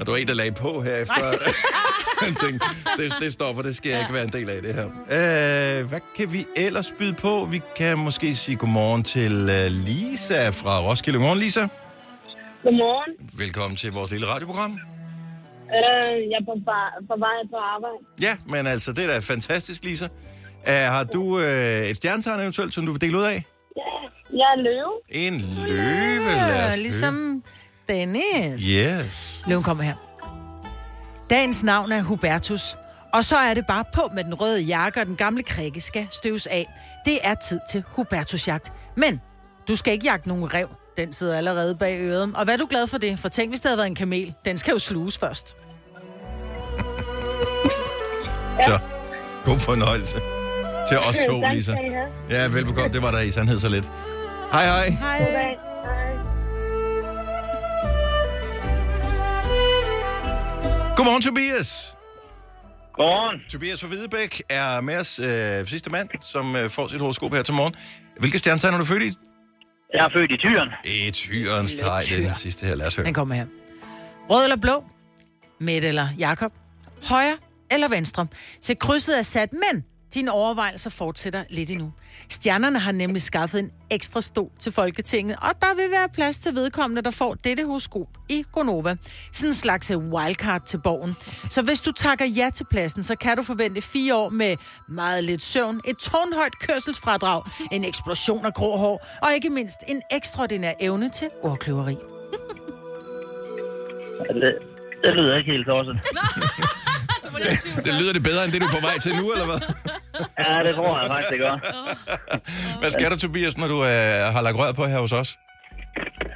[0.00, 1.24] Og du er en, der lagde på her efter.
[2.22, 2.66] Jeg tænkte,
[2.96, 4.86] det, det stopper, det skal jeg ikke være en del af det her.
[4.86, 7.48] Øh, hvad kan vi ellers byde på?
[7.50, 11.18] Vi kan måske sige godmorgen til øh, Lisa fra Roskilde.
[11.18, 11.60] Godmorgen, Lisa.
[12.62, 13.12] Godmorgen.
[13.38, 14.72] Velkommen til vores lille radioprogram.
[14.72, 14.78] Øh,
[16.30, 16.54] jeg er på,
[17.08, 17.96] på vej på arbejde.
[18.22, 20.06] Ja, men altså, det er da fantastisk, Lisa.
[20.66, 23.44] Uh, har du øh, et stjernetegn eventuelt, som du vil dele ud af?
[24.32, 24.92] Jeg er løve.
[25.08, 27.42] En løve, lad Ja, os ligesom
[27.88, 28.62] Dennis.
[28.70, 29.44] Yes.
[29.46, 29.94] Løven kommer her.
[31.30, 32.76] Dagens navn er Hubertus.
[33.14, 36.06] Og så er det bare på med den røde jakke, og den gamle krikke skal
[36.10, 36.66] støves af.
[37.04, 38.72] Det er tid til Hubertusjagt.
[38.96, 39.20] Men
[39.68, 40.68] du skal ikke jagte nogen rev.
[40.96, 42.32] Den sidder allerede bag øret.
[42.36, 43.18] Og hvad er du glad for det?
[43.18, 44.34] For tænk, hvis det havde været en kamel.
[44.44, 45.46] Den skal jo sluges først.
[48.66, 48.78] Så,
[49.44, 50.16] god fornøjelse
[50.88, 51.74] til os to, Lisa.
[52.30, 52.92] Ja, velbekomme.
[52.92, 53.90] Det var der i sandhed så lidt.
[54.52, 54.88] Hej, hej.
[54.88, 55.56] Hej.
[60.96, 61.96] Godmorgen, Tobias.
[62.92, 63.40] Godmorgen.
[63.50, 67.42] Tobias fra Hvidebæk er med os øh, sidste mand, som øh, får sit horoskop her
[67.42, 67.74] til morgen.
[68.20, 69.12] Hvilke stjernetegn er du født i?
[69.94, 70.68] Jeg er født i tyren.
[70.84, 72.74] I tyrens træ, det er den sidste her.
[72.74, 73.06] Lad os høre.
[73.06, 73.46] Den kommer her.
[74.30, 74.84] Rød eller blå?
[75.60, 76.52] Midt eller Jakob?
[77.08, 77.36] Højre
[77.70, 78.26] eller venstre?
[78.60, 79.84] Se, krydset er sat, men
[80.16, 81.92] dine overvejelser fortsætter lidt endnu.
[82.28, 86.54] Stjernerne har nemlig skaffet en ekstra stol til Folketinget, og der vil være plads til
[86.54, 88.96] vedkommende, der får dette horoskop i Gonova.
[89.32, 91.16] Sådan en slags wildcard til borgen.
[91.50, 94.56] Så hvis du takker ja til pladsen, så kan du forvente fire år med
[94.88, 100.02] meget lidt søvn, et tårnhøjt kørselsfradrag, en eksplosion af grå hår, og ikke mindst en
[100.12, 101.96] ekstraordinær evne til ordkløveri.
[104.28, 104.58] Det,
[105.04, 106.00] det lyder ikke helt tosset.
[107.86, 109.60] Det lyder det bedre, end det du er på vej til nu, eller hvad?
[110.38, 111.54] Ja, det tror jeg faktisk, det gør.
[112.80, 113.90] Hvad skal der, Tobias, når du øh,
[114.34, 115.38] har lagt rør på her hos os?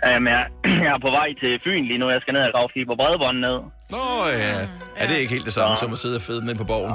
[0.06, 0.44] Jamen, jeg,
[0.84, 2.06] jeg er på vej til Fyn lige nu.
[2.10, 3.58] Jeg skal ned og grave fiber bredbånd ned.
[3.94, 4.04] Nå
[4.44, 5.04] ja.
[5.06, 6.94] det er ikke helt det samme som at sidde og fede ned på borgen.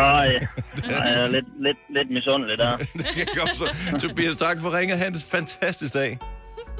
[0.00, 0.28] Nej,
[0.90, 2.76] jeg er lidt, lidt, lidt misundelig der.
[2.98, 4.08] det kan jeg godt forstå.
[4.08, 4.98] Tobias, tak for ringet.
[4.98, 6.18] Ha' en fantastisk dag.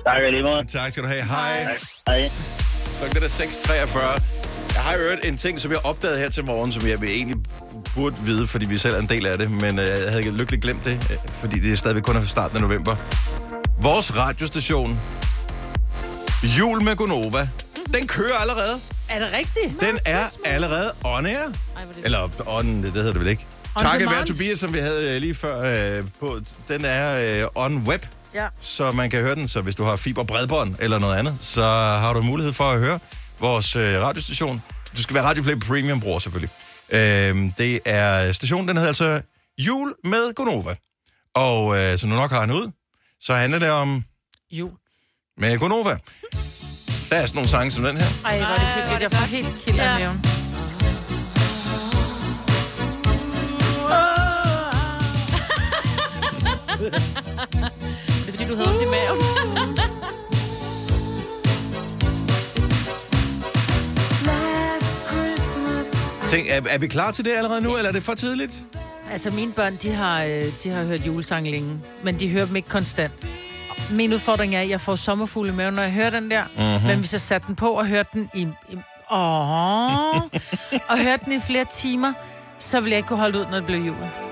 [0.07, 0.65] Tak lige måde.
[0.65, 1.23] Tak skal du have.
[1.23, 1.79] Hej.
[2.09, 2.23] Hej.
[2.99, 4.38] Klokken er 6.43.
[4.75, 7.37] Jeg har hørt en ting, som jeg opdagede her til morgen, som jeg egentlig
[7.95, 10.63] burde vide, fordi vi selv er en del af det, men øh, jeg havde lykkeligt
[10.63, 12.97] glemt det, øh, fordi det er stadigvæk kun er starten af november.
[13.83, 15.01] Vores radiostation,
[16.43, 17.49] Jul med Gonova,
[17.95, 18.81] den kører allerede.
[19.09, 19.81] Er det rigtigt?
[19.81, 21.53] Den er allerede on air.
[22.05, 23.47] Eller on, det hedder det vel ikke.
[23.77, 24.27] On Takket være.
[24.27, 26.41] Tobias, som vi havde øh, lige før øh, på.
[26.69, 28.47] Den er øh, on web, Ja.
[28.61, 29.49] så man kan høre den.
[29.49, 31.63] Så hvis du har fiber bredbånd eller noget andet, så
[32.01, 32.99] har du mulighed for at høre
[33.41, 34.63] vores øh, radiostation.
[34.97, 36.51] Du skal være Radioplay Premium bruger selvfølgelig.
[36.91, 39.21] Øh, det er stationen, den hedder altså
[39.59, 40.75] Jul med Gonova.
[41.35, 42.71] Og øh, som du nok har den ud,
[43.21, 44.05] så handler det om
[44.51, 44.71] Jul.
[45.39, 45.99] med Gonova.
[47.11, 48.07] Der er sådan nogle sange som den her.
[48.25, 49.03] Ej, hvor er det hyggeligt.
[49.03, 49.97] Jeg får helt kilder ja.
[49.97, 50.21] i maven.
[56.79, 59.21] Det er fordi, du havde ondt i maven.
[66.31, 68.53] Tænk, er, er vi klar til det allerede nu, eller er det for tidligt?
[69.13, 72.57] Altså, mine børn, de har, øh, de har hørt julesange længe, men de hører dem
[72.57, 73.13] ikke konstant.
[73.91, 76.43] Min udfordring er, at jeg får sommerfugle i maven, når jeg hører den der.
[76.45, 76.65] Mhm.
[76.65, 76.87] Mm-hmm.
[76.89, 78.41] Men hvis jeg satte den på og hørte den i...
[78.71, 78.77] i
[79.11, 80.17] åh,
[80.91, 82.13] og hørte den i flere timer,
[82.59, 84.28] så ville jeg ikke kunne holde ud, når det blev jul.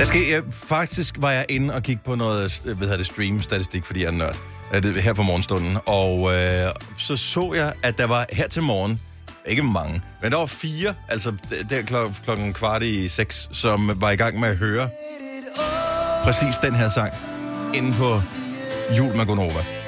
[0.00, 3.06] Der skal, jeg, faktisk var jeg inde og kigge på noget øh, hvad hedder det,
[3.06, 4.36] stream-statistik, fordi jeg er nørd,
[4.74, 5.76] øh, det- her for morgenstunden.
[5.86, 9.00] Og øh, så så jeg, at der var her til morgen,
[9.46, 11.32] ikke mange, men der var fire, altså
[11.70, 14.88] der klok, klokken kvart i seks, som var i gang med at høre
[16.24, 17.12] præcis den her sang
[17.74, 18.20] inde på
[18.98, 19.79] Jul med Gonova.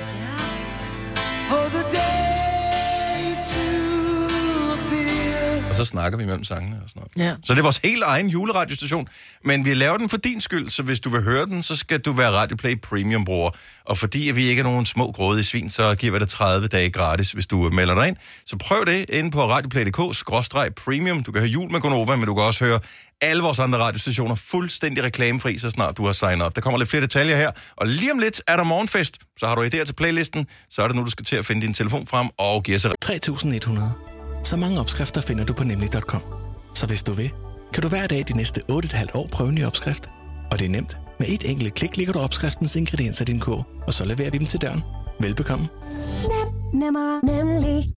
[5.86, 7.28] Så snakker vi mellem sangene og sådan noget.
[7.28, 7.36] Ja.
[7.44, 9.08] Så det er vores helt egen juleradiostation.
[9.44, 12.00] Men vi laver den for din skyld, så hvis du vil høre den, så skal
[12.00, 13.50] du være Radioplay Premium-bruger.
[13.84, 16.90] Og fordi vi ikke er nogen små grådige svin, så giver vi dig 30 dage
[16.90, 18.16] gratis, hvis du melder dig ind.
[18.46, 21.22] Så prøv det inde på radioplay.dk-premium.
[21.22, 22.80] Du kan høre jul med Gonova, men du kan også høre
[23.20, 26.54] alle vores andre radiostationer fuldstændig reklamefri, så snart du har signet op.
[26.54, 27.50] Der kommer lidt flere detaljer her.
[27.76, 29.18] Og lige om lidt er der morgenfest.
[29.38, 31.66] Så har du idéer til playlisten, så er det nu, du skal til at finde
[31.66, 34.11] din telefon frem og give os 3100.
[34.42, 36.22] Så mange opskrifter finder du på nemlig.com.
[36.74, 37.30] Så hvis du vil,
[37.74, 40.10] kan du hver dag de næste 8,5 år prøve en ny opskrift.
[40.50, 40.96] Og det er nemt.
[41.18, 44.38] Med et enkelt klik ligger du opskriftens ingredienser i din kog, og så leverer vi
[44.38, 44.82] dem til døren.
[45.20, 45.68] Velbekomme.
[46.74, 47.92] Nemmer, nemlig.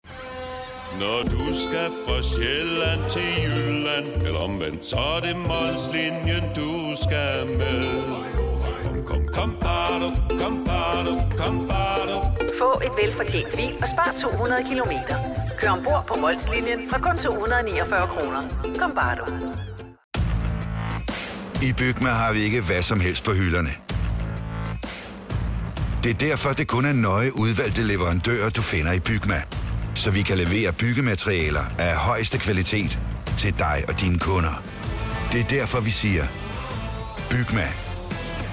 [0.99, 7.47] Når du skal fra Sjælland til Jylland Eller omvendt, så er det Molslinjen, du skal
[7.57, 7.83] med
[8.83, 10.09] Kom, kom, kom, bado,
[10.41, 12.17] kom, bado, kom, bado.
[12.59, 15.44] Få et velfortjent bil og spar 200 kilometer.
[15.57, 18.41] Kør ombord på Molslinjen fra kun 249 kroner.
[18.79, 19.25] Kom bare du.
[21.65, 23.69] I Bygma har vi ikke hvad som helst på hylderne.
[26.03, 29.41] Det er derfor, det kun er nøje udvalgte leverandører, du finder i Bygma.
[29.95, 32.99] Så vi kan levere byggematerialer af højeste kvalitet
[33.37, 34.63] til dig og dine kunder.
[35.31, 36.23] Det er derfor, vi siger,
[37.29, 37.67] Bygma.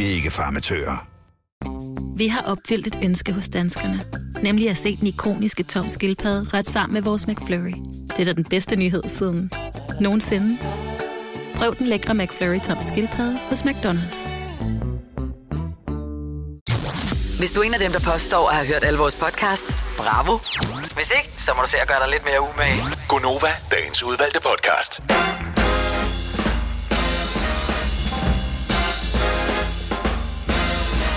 [0.01, 1.09] Ikke farmatører.
[2.17, 4.01] Vi har opfyldt et ønske hos danskerne.
[4.42, 7.74] Nemlig at se den ikoniske tom skildpadde ret sammen med vores McFlurry.
[8.09, 9.50] Det er da den bedste nyhed siden
[10.00, 10.59] nogensinde.
[11.55, 14.42] Prøv den lækre McFlurry tom skildpadde hos McDonald's.
[17.38, 20.38] Hvis du er en af dem, der påstår at have hørt alle vores podcasts, bravo.
[20.94, 22.83] Hvis ikke, så må du se at gøre dig lidt mere umage.
[23.09, 25.12] Gonova, dagens udvalgte podcast.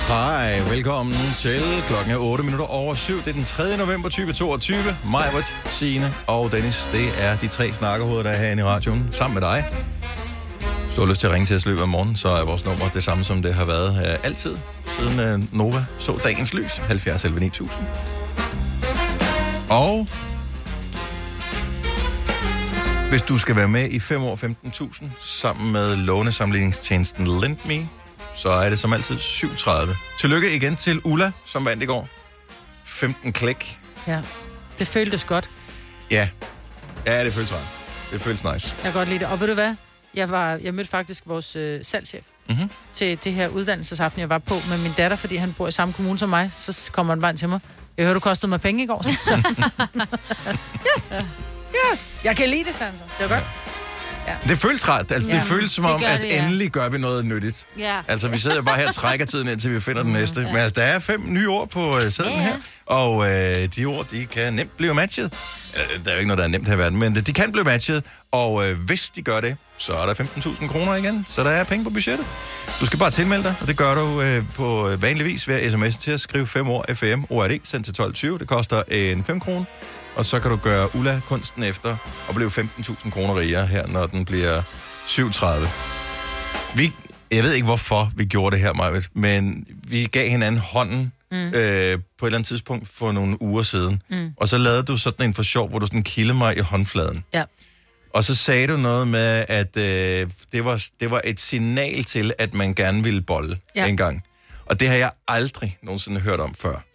[0.08, 3.14] Hej, velkommen til klokken er 8 minutter over 7.
[3.14, 3.78] Det er den 3.
[3.78, 4.78] november 2022.
[5.12, 6.90] Majbert, Signe og Dennis.
[6.92, 9.10] Det er de tre snakkerhoveder, der er herinde i radioen.
[9.12, 9.66] Sammen med dig.
[10.84, 12.46] Hvis du har lyst til at ringe til os i løbet af morgen, så er
[12.46, 14.58] vores nummer det samme, som det har været uh, altid.
[14.86, 16.78] Siden uh, Nova så dagens lys.
[16.78, 17.84] 70 11 9000.
[19.70, 20.08] Og
[23.10, 27.90] hvis du skal være med i 5 år 15.000 sammen med lånesamligningstjenesten LendMe,
[28.36, 29.96] så er det som altid 7.30.
[30.20, 32.08] Tillykke igen til Ulla, som vandt i går.
[32.86, 33.80] 15 klik.
[34.08, 34.22] Ja,
[34.80, 35.50] det føltes godt.
[36.12, 36.30] Ja,
[37.06, 37.68] ja det føles rart.
[38.12, 38.76] Det føles nice.
[38.84, 39.28] Jeg kan godt lide det.
[39.28, 39.76] Og ved du hvad?
[40.14, 42.70] Jeg, var, jeg mødte faktisk vores øh, salgschef Mhm.
[42.94, 45.94] til det her uddannelsesaften, jeg var på med min datter, fordi han bor i samme
[45.94, 46.52] kommune som mig.
[46.54, 47.60] Så kommer han bare ind til mig.
[47.98, 49.02] Jeg hørte, du kostede mig penge i går.
[49.04, 49.12] Så.
[51.12, 51.16] ja.
[51.74, 52.84] ja, jeg kan lide det, så.
[52.84, 53.40] Det var godt.
[53.40, 53.65] Ja.
[54.50, 55.12] Det føles ret.
[55.12, 56.44] Altså, det Ja, føles som det om, gør at det, ja.
[56.44, 57.66] endelig gør vi noget nyttigt.
[57.78, 58.00] Ja.
[58.08, 60.40] Altså, vi sidder jo bare her og trækker tiden indtil vi finder den Mm, næste.
[60.40, 62.44] Men altså, der er fem nye ord på øh, sædlen Ja, ja.
[62.48, 62.56] her.
[62.86, 65.34] Og øh, de ord, de kan nemt blive matchet.
[65.78, 67.34] Øh, Der er jo ikke noget, der er nemt her i verden, men øh, de
[67.34, 68.04] kan blive matchet.
[68.32, 71.26] Og øh, hvis de gør det, så er der 15.000 kroner igen.
[71.30, 72.26] Så der er penge på budgettet.
[72.80, 75.72] Du skal bare tilmelde dig, og det gør du øh, på øh, vanlig vis ved
[75.72, 78.38] sms til at skrive 5 ord FM ORD sendt til 12.20.
[78.38, 79.66] Det koster øh, en 5 kroner.
[80.16, 84.08] Og så kan du gøre Ulla kunsten efter og blive 15.000 kroner rigere her, når
[84.08, 84.62] den bliver
[85.08, 85.68] 37.
[86.76, 86.92] Vi,
[87.32, 91.38] jeg ved ikke, hvorfor vi gjorde det her, Marvitt, men vi gav hinanden hånden mm.
[91.38, 94.02] øh, på et eller andet tidspunkt for nogle uger siden.
[94.10, 94.32] Mm.
[94.38, 97.24] Og så lavede du sådan en for sjov, hvor du sådan kildede mig i håndfladen.
[97.34, 97.44] Ja.
[98.14, 102.34] Og så sagde du noget med, at øh, det, var, det var et signal til,
[102.40, 103.82] at man gerne ville bolle Ja.
[103.82, 103.88] ja.
[103.90, 104.24] en gang.
[104.66, 106.86] Og det har jeg aldrig nogensinde hørt om før.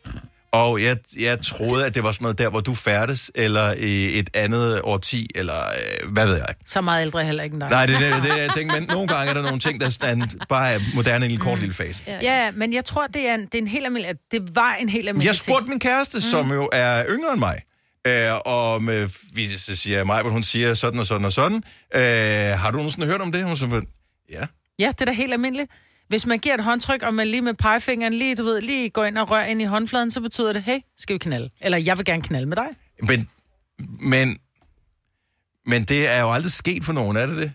[0.52, 4.18] Og jeg, jeg troede, at det var sådan noget der, hvor du færdes, eller i
[4.18, 5.54] et andet årti, eller
[6.02, 6.46] øh, hvad ved jeg.
[6.66, 7.70] Så meget ældre er heller ikke end dig.
[7.70, 9.90] Nej, det er det, det, jeg tænker, men nogle gange er der nogle ting, der
[9.90, 12.02] sådan, bare er moderne i en kort lille fase.
[12.06, 14.16] Ja, ja, men jeg tror, det er en, det er en helt almindelig...
[14.30, 16.20] Det var en helt almindelig Jeg spurgte min kæreste, mm.
[16.22, 17.60] som jo er yngre end mig,
[18.06, 21.62] øh, og med, vi, så siger mig, hvor hun siger sådan og sådan og sådan.
[21.94, 23.44] Øh, har du nogensinde hørt om det?
[23.44, 23.82] Hun så,
[24.30, 24.42] ja.
[24.78, 25.70] Ja, det er da helt almindeligt.
[26.10, 29.04] Hvis man giver et håndtryk, og man lige med pegefingeren lige, du ved, lige går
[29.04, 31.50] ind og rører ind i håndfladen, så betyder det, hey, skal vi knalde?
[31.60, 32.66] Eller jeg vil gerne knalde med dig.
[33.02, 33.28] Men,
[34.00, 34.38] men,
[35.66, 37.52] men det er jo aldrig sket for nogen, er det det?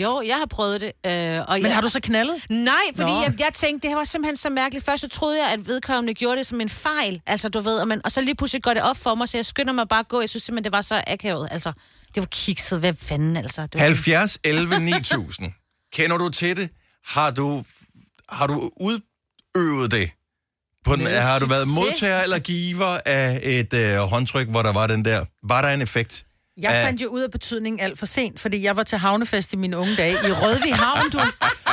[0.00, 0.92] Jo, jeg har prøvet det.
[1.06, 1.74] Øh, og Men jeg...
[1.74, 2.34] har du så knaldet?
[2.50, 3.22] Nej, fordi Nå.
[3.22, 4.84] jeg, jeg tænkte, det her var simpelthen så mærkeligt.
[4.84, 7.20] Først så troede jeg, at vedkommende gjorde det som en fejl.
[7.26, 9.38] Altså, du ved, og, man, og så lige pludselig går det op for mig, så
[9.38, 10.20] jeg skynder mig bare at gå.
[10.20, 11.48] Jeg synes simpelthen, det var så akavet.
[11.50, 11.72] Altså,
[12.14, 12.78] det var kikset.
[12.78, 13.62] Hvad fanden, altså?
[13.62, 15.52] Det var 70, 11, 9000.
[15.92, 16.70] Kender du til det?
[17.06, 17.64] Har du,
[18.32, 20.10] har du udøvet det?
[20.84, 24.86] På den, har du været modtager eller giver af et øh, håndtryk, hvor der var
[24.86, 25.24] den der?
[25.42, 26.24] Var der en effekt?
[26.56, 29.56] Jeg fandt jo ud af betydningen alt for sent, fordi jeg var til havnefest i
[29.56, 31.18] mine unge dage i Rødvig Havn, du.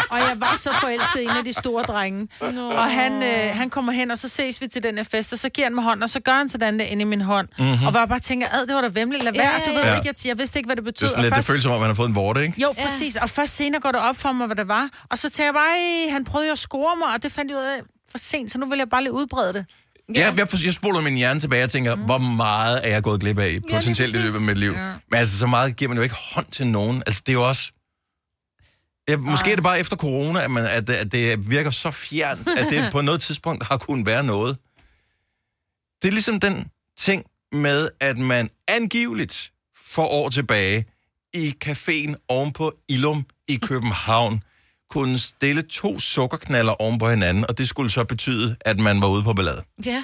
[0.10, 2.28] Og jeg var så forelsket i en af de store drenge.
[2.54, 2.70] Nå.
[2.72, 5.40] Og han, øh, han kommer hen, og så ses vi til den her fest, og
[5.40, 7.48] så giver han mig hånden, og så gør han sådan der inde i min hånd.
[7.60, 7.68] Mhm.
[7.88, 9.52] Og var bare tænker, ad, det var da vemmeligt, lad Ja, være.
[9.54, 9.96] ja, Du ved ja.
[9.96, 11.10] ikke, jeg, jeg vidste ikke, hvad det Det, er betød.
[11.10, 12.62] sådan lidt, Og det føles som om, man har fået en vorte, ikke?
[12.62, 13.16] Jo, præcis.
[13.16, 14.90] Og først senere går det op for mig, hvad det var.
[15.10, 17.52] Og så tænker jeg bare, "Ej, han prøvede jo at score mig, og det fandt
[17.52, 17.80] jeg ud af
[18.12, 19.66] for sent, så nu vil jeg bare lige udbrede det.
[20.16, 20.20] Ja.
[20.26, 22.02] Jeg, jeg, jeg spoler min hjerne tilbage og tænker, mm.
[22.02, 24.72] hvor meget er jeg gået glip af potentielt i løbet af mit liv.
[24.72, 24.78] Ja.
[25.12, 27.04] Men altså, så meget giver man jo ikke hånd til nogen.
[27.08, 27.72] Altså, det er jo også...
[29.10, 31.92] Ja, måske er det bare efter corona, at, man, at, det- at det virker så
[31.92, 34.58] fjernt, at det på noget tidspunkt har kunnet være noget.
[36.02, 36.68] Det er ligesom den
[36.98, 39.52] ting med, at man angiveligt
[39.86, 40.86] for år tilbage
[41.34, 44.44] i caféen ovenpå Ilum i København
[44.90, 49.08] kunne stille to sukkerknaller oven på hinanden, og det skulle så betyde, at man var
[49.08, 49.64] ude på ballade.
[49.86, 50.04] Ja.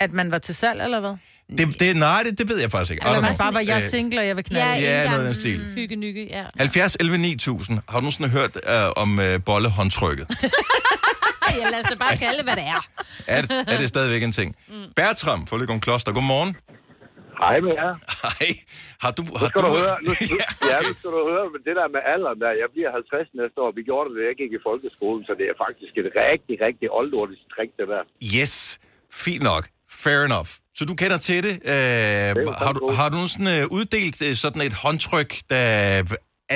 [0.00, 1.16] At man var til salg, eller hvad?
[1.48, 3.06] Det, det, nej, det, det ved jeg faktisk ikke.
[3.06, 4.82] Eller man bare var, jeg Øh, single, og jeg vil knalde.
[4.82, 5.58] Ja, noget af den stil.
[5.74, 6.44] Hygge, nykke, ja.
[6.58, 7.78] 70 11 9000.
[7.88, 10.26] Har du nogensinde hørt øh, om øh, bollehåndtrykket?
[11.60, 12.80] ja, lad os da bare kalde det, hvad det er.
[13.36, 14.56] er, det, er det stadigvæk en ting?
[14.68, 14.74] Mm.
[14.96, 16.56] Bertram fra Løgum Kloster, godmorgen.
[17.42, 17.92] Hej med jer.
[18.24, 18.48] Hej.
[19.04, 19.22] Har du...
[19.22, 20.36] Nu Har skal du du høre, nu, nu,
[20.70, 23.56] ja, nu skal du høre, men det der med alderen der, jeg bliver 50 næste
[23.64, 26.54] år, vi gjorde det, da jeg gik i folkeskolen, så det er faktisk et rigtig,
[26.66, 28.02] rigtig oldnordisk trick, det der.
[28.36, 28.54] Yes,
[29.24, 29.64] fint nok.
[30.04, 30.50] Fair enough.
[30.78, 31.54] Så du kender til det.
[31.74, 32.30] Øh,
[32.64, 35.64] har, du, har du nogensinde øh, uddelt øh, sådan et håndtryk, der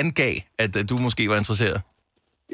[0.01, 1.79] angav, at øh, du måske var interesseret?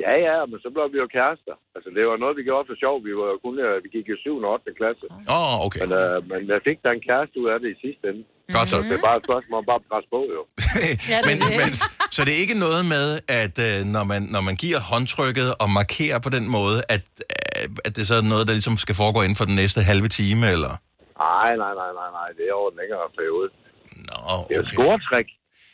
[0.03, 1.55] Ja, ja, men så blev vi jo kærester.
[1.75, 2.95] Altså, det var noget, vi gjorde for sjov.
[3.07, 4.37] Vi, var jo kun, øh, vi gik i 7.
[4.45, 4.79] og 8.
[4.79, 5.05] klasse.
[5.35, 5.79] Åh, oh, okay.
[5.83, 8.23] Men, øh, men jeg fik da en kæreste ud af det i sidste ende.
[8.55, 8.77] Godt så.
[8.89, 10.41] Det er bare et spørgsmål om bare at presse på, jo.
[11.29, 11.69] men, men,
[12.15, 13.07] så det er ikke noget med,
[13.41, 17.05] at øh, når, man, når man giver håndtrykket og markerer på den måde, at,
[17.87, 20.43] at det så er noget, der ligesom skal foregå inden for den næste halve time,
[20.55, 20.73] eller?
[21.27, 22.29] Nej, nej, nej, nej, nej.
[22.37, 23.47] Det er over en længere periode.
[24.09, 25.27] Nå, Det er et scoretræk.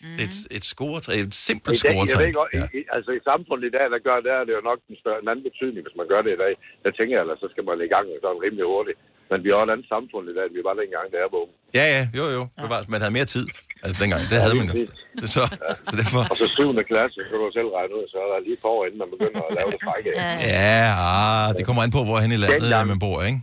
[0.06, 0.18] Mm.
[0.24, 2.28] Et, et scoretræk, et simpelt dag, jeg ved scoretræk.
[2.30, 2.66] ikke, ja.
[2.80, 5.20] i, altså i samfundet i dag, der gør det, er det jo nok en, større,
[5.24, 6.54] en anden betydning, hvis man gør det i dag.
[6.86, 9.00] Jeg tænker, eller så skal man i gang sådan rimelig hurtigt.
[9.32, 11.42] Men vi har et andet samfund i dag, vi var dengang, der er på.
[11.80, 12.42] Ja, ja, jo, jo.
[12.72, 13.46] Var, man havde mere tid.
[13.86, 14.74] Altså dengang, det havde man jo.
[15.22, 15.44] Det så,
[15.90, 16.22] så derfor...
[16.32, 16.74] Og så 7.
[16.92, 19.42] klasse, så kan du selv regne ud, så er der lige på inden man begynder
[19.50, 20.10] at lave det frække.
[20.56, 23.40] Ja, ah, det kommer an på, hvor hen i landet øh, man bor, ikke?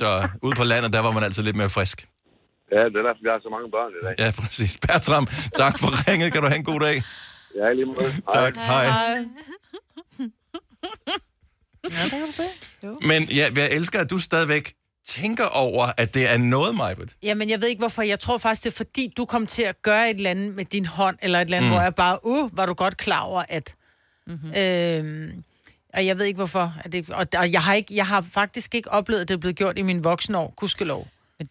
[0.00, 0.08] Så
[0.46, 1.98] ude på landet, der var man altid lidt mere frisk.
[2.74, 4.14] Ja, det er derfor, vi har så mange børn i dag.
[4.22, 4.72] Ja, præcis.
[4.84, 5.24] Bertram,
[5.62, 6.32] tak for ringet.
[6.32, 6.96] Kan du have en god dag?
[7.60, 8.12] Ja, lige måde.
[8.38, 8.86] Tak, hej.
[11.94, 12.48] Ja, det kan du se.
[12.84, 12.92] Jo.
[13.10, 14.66] Men ja, jeg elsker, at du stadigvæk
[15.06, 17.16] tænker over, at det er noget, Majbet.
[17.22, 18.02] Jamen, jeg ved ikke hvorfor.
[18.02, 20.64] Jeg tror faktisk, det er fordi, du kom til at gøre et eller andet med
[20.64, 21.74] din hånd, eller et eller andet, Mm.
[21.74, 23.74] hvor jeg bare, uh, var du godt klar over, at...
[24.26, 24.52] Mm-hmm.
[24.56, 25.44] Øhm,
[25.94, 26.74] og jeg ved ikke hvorfor.
[26.84, 29.38] At det, og, og jeg, har ikke, jeg har faktisk ikke oplevet, at det er
[29.38, 31.08] blevet gjort i min voksenår, gudskelov.
[31.38, 31.48] Men-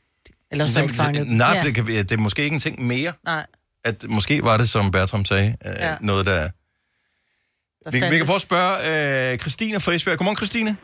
[0.52, 1.28] Eller så ikke fanget.
[1.28, 1.60] Nej, Ja.
[1.60, 3.14] for det, kan, det er måske ikke en ting mere.
[3.26, 3.46] Nej.
[3.84, 5.96] at måske var det, som Bertram sagde, øh, Ja.
[6.02, 6.50] noget, der...
[7.92, 10.18] Vi, vi kan prøve at spørge øh, Christine fra Esbjerg.
[10.18, 10.78] Godmorgen, Christine.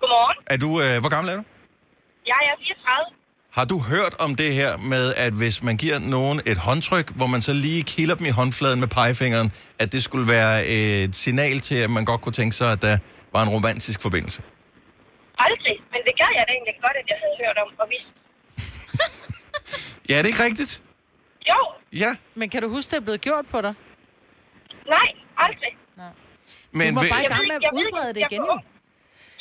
[0.00, 0.36] Godmorgen.
[0.46, 1.42] Er du, øh, hvor gammel er du?
[2.26, 3.16] Jeg er 34.
[3.58, 7.26] Har du hørt om det her med, at hvis man giver nogen et håndtryk, hvor
[7.26, 11.60] man så lige kilder dem i håndfladen med pegefingeren, at det skulle være et signal
[11.60, 12.98] til, at man godt kunne tænke sig, at der
[13.32, 14.42] var en romantisk forbindelse?
[15.38, 15.76] Aldrig.
[15.92, 18.10] Men det gør jeg da egentlig godt, at jeg havde hørt om og vidst.
[20.08, 20.82] Ja, er det ikke rigtigt?
[21.48, 21.58] Jo.
[21.92, 22.16] Ja.
[22.34, 23.74] Men kan du huske, det er blevet gjort på dig?
[24.86, 25.72] Nej, aldrig.
[26.72, 28.58] Men du må vil- bare i gang med ved- at ved udbrede det igen, jo.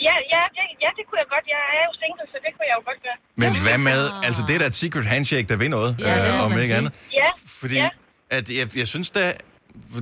[0.08, 1.46] Ja, ja, det, ja, det kunne jeg godt.
[1.56, 3.18] Jeg er jo single, så det kunne jeg jo godt gøre.
[3.42, 6.34] Men hvad med, altså det er da et secret handshake, der vil noget, Ja, det
[6.34, 6.94] øh, om ikke andet.
[7.22, 7.30] Ja,
[7.62, 7.90] Fordi ja.
[8.38, 9.24] at jeg, jeg synes da,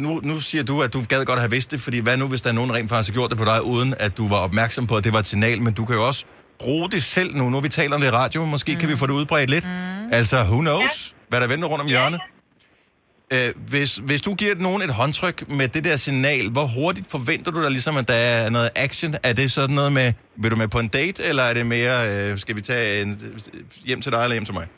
[0.05, 2.41] nu, nu siger du, at du gad godt have vidst det, fordi hvad nu, hvis
[2.41, 4.87] der er nogen rent faktisk har gjort det på dig, uden at du var opmærksom
[4.87, 6.25] på, at det var et signal, men du kan jo også
[6.59, 7.49] bruge det selv nu.
[7.49, 8.79] Nu vi taler om det i radio, måske mm.
[8.79, 9.65] kan vi få det udbredt lidt.
[9.65, 10.13] Mm.
[10.13, 11.15] Altså, who knows, ja.
[11.29, 12.19] hvad der venter rundt om hjørnet.
[13.35, 17.49] Øh, hvis, hvis du giver nogen et håndtryk med det der signal, hvor hurtigt forventer
[17.55, 19.11] du dig ligesom, at der er noget action?
[19.29, 20.07] Er det sådan noget med,
[20.41, 23.09] vil du med på en date, eller er det mere, øh, skal vi tage en,
[23.87, 24.67] hjem til dig eller hjem til mig?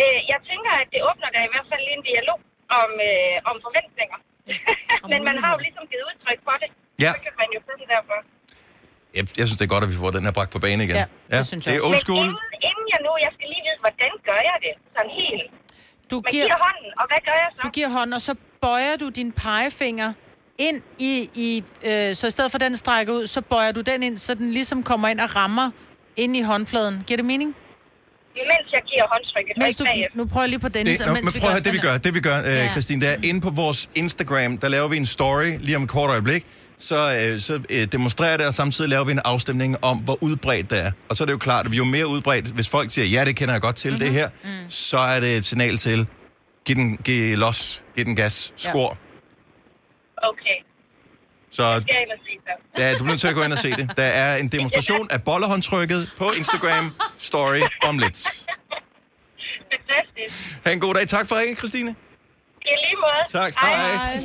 [0.00, 2.38] Øh, jeg tænker, at det åbner da i hvert fald lige en dialog
[2.80, 4.18] om, øh, om forventninger.
[5.12, 6.68] Men man har jo ligesom givet udtryk for det.
[7.04, 7.10] Ja.
[7.14, 8.16] Så kan man jo den derfor.
[9.16, 10.96] Jeg, jeg synes, det er godt, at vi får den her bragt på banen igen.
[11.00, 12.26] Ja, det synes jeg Det er old school.
[12.26, 14.74] Men inden, inden jeg nu, jeg skal lige vide, hvordan gør jeg det?
[14.94, 15.46] Sådan helt.
[16.10, 17.60] Du Man giver, giver hånden, og hvad gør jeg så?
[17.62, 20.12] Du giver hånden, og så bøjer du din pegefinger
[20.58, 21.30] ind i...
[21.34, 24.34] i øh, så i stedet for, den strækker ud, så bøjer du den ind, så
[24.34, 25.70] den ligesom kommer ind og rammer
[26.16, 27.04] ind i håndfladen.
[27.06, 27.56] Giver det mening?
[28.34, 29.84] Mens jeg giver håndtrykket, Mens du,
[30.14, 30.98] nu prøver jeg lige på Dennis.
[30.98, 32.38] Det, og nå, mens men prøv at høre, det vi den gør, det vi gør,
[32.38, 32.70] øh, Ja.
[32.70, 35.88] Christine, det er inde på vores Instagram, der laver vi en story lige om et
[35.88, 36.46] kort øjeblik,
[36.78, 40.70] så, øh, så øh, demonstrerer det, og samtidig laver vi en afstemning om, hvor udbredt
[40.70, 40.90] det er.
[41.08, 43.36] Og så er det jo klart, at jo mere udbredt, hvis folk siger, ja, det
[43.36, 44.00] kender jeg godt til, Mhm.
[44.00, 44.12] mm-hmm.
[44.14, 44.28] det her,
[44.64, 44.70] mm.
[44.70, 46.06] så er det et signal til,
[46.64, 48.70] giv den giv los, giv den gas, Ja.
[48.70, 48.98] skor.
[50.22, 50.58] Okay.
[51.48, 52.82] Og se så.
[52.82, 53.90] ja, du er nødt til at gå ind og se det.
[53.96, 58.46] Der er en demonstration af bollehåndtrykket på Instagram story om lidt.
[59.72, 60.56] Fantastisk.
[60.66, 61.06] Ha' en god dag.
[61.06, 61.90] Tak for ringen, Christine.
[61.90, 61.94] I
[62.64, 63.42] lige måde.
[63.44, 63.52] Tak.
[63.60, 63.94] Hej.
[63.94, 64.20] Hej.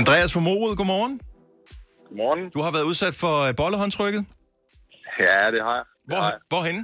[0.00, 1.14] Andreas fra Morud, godmorgen.
[2.08, 2.42] Godmorgen.
[2.54, 4.22] Du har været udsat for øh, bollehåndtrykket.
[5.26, 5.86] Ja, det har jeg.
[6.10, 6.82] Hvor, hvorhenne?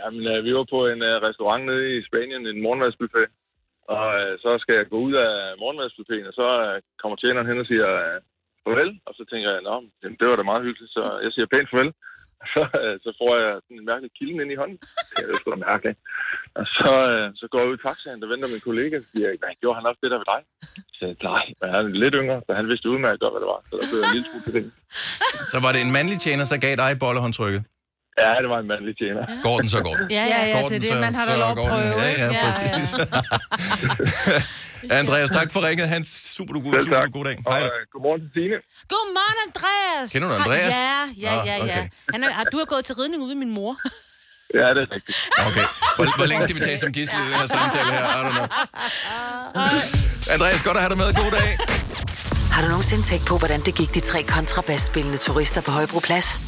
[0.00, 3.26] Jamen, øh, vi var på en øh, restaurant nede i Spanien, en morgenmadsbuffet.
[3.96, 4.06] Og
[4.44, 6.46] så skal jeg gå ud af morgenmadsbuffeten, og så
[7.00, 7.88] kommer tjeneren hen og siger
[8.64, 8.90] farvel.
[9.08, 9.74] Og så tænker jeg, nå,
[10.20, 11.90] det var da meget hyggeligt, så jeg siger pænt farvel.
[12.54, 14.78] Så, øh, så får jeg sådan en mærkelig kilden ind i hånden.
[15.16, 15.98] Ja, det er sgu da mærkeligt.
[16.60, 19.28] Og så, øh, så går jeg ud i taxaen, der venter min kollega, og siger,
[19.42, 20.40] hvad gjorde han også det der ved dig?
[20.96, 23.50] Så jeg, nej, men han er lidt yngre, så han vidste udmærket godt, hvad det
[23.54, 23.60] var.
[23.68, 24.64] Så der blev jeg en lille smule til det.
[25.52, 27.62] Så var det en mandlig tjener, der gav dig bollehåndtrykket.
[28.18, 29.42] Ja, det var en mandlig tjener.
[29.42, 30.10] Går den, så går den.
[30.10, 32.22] Ja, ja, ja, det er det, så- man har da lov at prøve, Ja, ikke?
[32.22, 32.94] ja, Ja, præcis.
[35.00, 35.88] Andreas, tak for ringet.
[35.88, 37.12] Han super du god, super tak.
[37.12, 37.36] god dag.
[37.46, 37.62] Og, Hej.
[37.64, 38.56] øh, godmorgen til Signe.
[38.92, 40.12] Godmorgen, Andreas.
[40.12, 40.74] Kender du Andreas?
[40.74, 41.62] Ja, ja, Nå, ja, ja.
[41.62, 41.88] okay.
[42.12, 43.76] Han er, du har gået til ridning ude med min mor.
[44.54, 45.18] Ja, det er rigtigt.
[45.48, 45.64] Okay.
[45.96, 48.04] Hvor, hvor længe skal vi tage som gidsel i den her samtale her?
[48.04, 48.46] I don't know.
[50.34, 51.14] Andreas, godt at have dig med.
[51.22, 51.58] God dag.
[52.52, 56.40] Har du nogensinde tænkt på, hvordan det gik de tre kontrabasspillende turister på Højbroplads?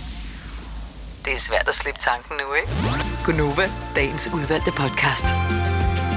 [1.25, 2.73] Det er svært at slippe tanken nu, ikke?
[3.25, 5.25] Gunova, dagens udvalgte podcast.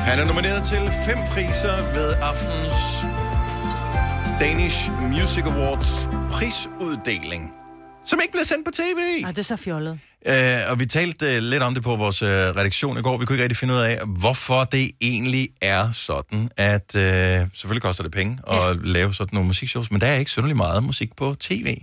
[0.09, 3.05] Han er nomineret til fem priser ved aftens
[4.39, 7.53] Danish Music Awards prisuddeling,
[8.05, 9.23] som ikke bliver sendt på tv.
[9.23, 9.99] Ej, det er så fjollet.
[10.25, 13.17] Øh, og vi talte uh, lidt om det på vores uh, redaktion i går.
[13.17, 17.01] Vi kunne ikke rigtig finde ud af, hvorfor det egentlig er sådan, at uh,
[17.53, 18.73] selvfølgelig koster det penge at ja.
[18.81, 21.77] lave sådan nogle musikshows, men der er ikke synderligt meget musik på tv.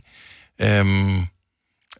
[0.80, 1.26] Um,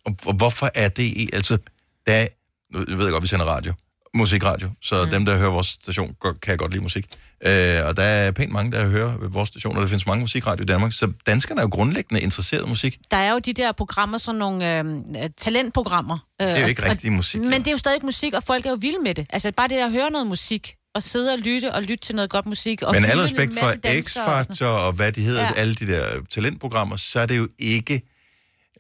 [0.07, 1.31] og, og hvorfor er det...
[1.33, 1.59] Altså,
[2.07, 2.27] der er,
[2.73, 3.73] nu ved jeg godt, vi sender radio,
[4.15, 5.11] musikradio, så mm.
[5.11, 7.07] dem, der hører vores station, kan godt lide musik.
[7.47, 7.49] Uh,
[7.89, 10.67] og der er pænt mange, der hører vores station, og der findes mange musikradio i
[10.67, 12.99] Danmark, så danskerne er jo grundlæggende interesseret i musik.
[13.11, 14.85] Der er jo de der programmer, sådan nogle øh,
[15.23, 16.19] øh, talentprogrammer.
[16.43, 17.41] Øh, Det er jo ikke og- rigtig musik.
[17.41, 19.27] Men det er jo stadig musik, og folk er jo vilde med det.
[19.31, 22.31] Altså bare det at høre noget musik, og sidde og lytte og lytte til noget
[22.31, 22.83] godt musik.
[22.83, 23.75] Og Men al respekt for og.
[23.85, 25.53] X-Factor og hvad de hedder, ja.
[25.57, 28.03] alle de der talentprogrammer, så er det jo ikke...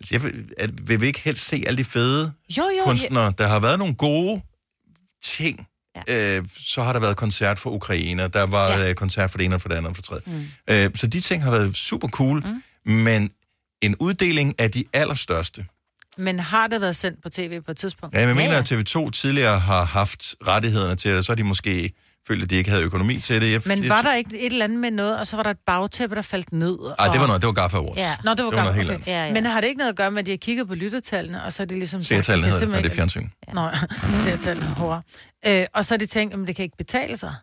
[0.02, 3.32] Altså, jeg vil, at, vil vi ikke helst se alle de fede Jo, jo, kunstnere?
[3.38, 4.42] Der har været nogle gode
[5.22, 5.66] ting.
[6.08, 6.38] Ja.
[6.38, 8.94] Øh, så har der været koncert for Ukraine, der var ja.
[8.94, 10.22] koncert for det ene og for det andet og for tredje.
[10.26, 10.44] Mm.
[10.68, 12.44] Øh, så de ting har været super cool,
[12.84, 12.92] mm.
[12.92, 13.30] men
[13.82, 15.66] en uddeling af de allerstørste.
[16.16, 18.14] Men har det været sendt på tv på et tidspunkt?
[18.16, 21.92] Ja, jeg mener, at TV2 tidligere har haft rettighederne til det, så har de måske
[22.28, 23.52] følte, at de ikke havde økonomi til det.
[23.52, 25.50] Jeg, Men jeg, var der ikke et eller andet med noget, og så var der
[25.50, 26.78] et bagtæppe, der faldt ned?
[26.98, 27.98] Ej, det var og- noget, det var Gaffa Awards.
[27.98, 28.10] Ja.
[28.24, 28.94] Nå, det var, det var noget helt okay.
[28.96, 29.06] andet.
[29.06, 29.32] Ja, ja.
[29.32, 31.52] Men har det ikke noget at gøre med, at de har kigget på lyttertallene, og
[31.52, 32.04] så er det ligesom...
[32.04, 34.14] Seertallene det hedder det, og det er simpelthen- fjernsyn.
[34.14, 35.02] Nå, seertallene, hurra.
[35.46, 37.34] Øh, og så har de tænkt, at det kan ikke betale sig.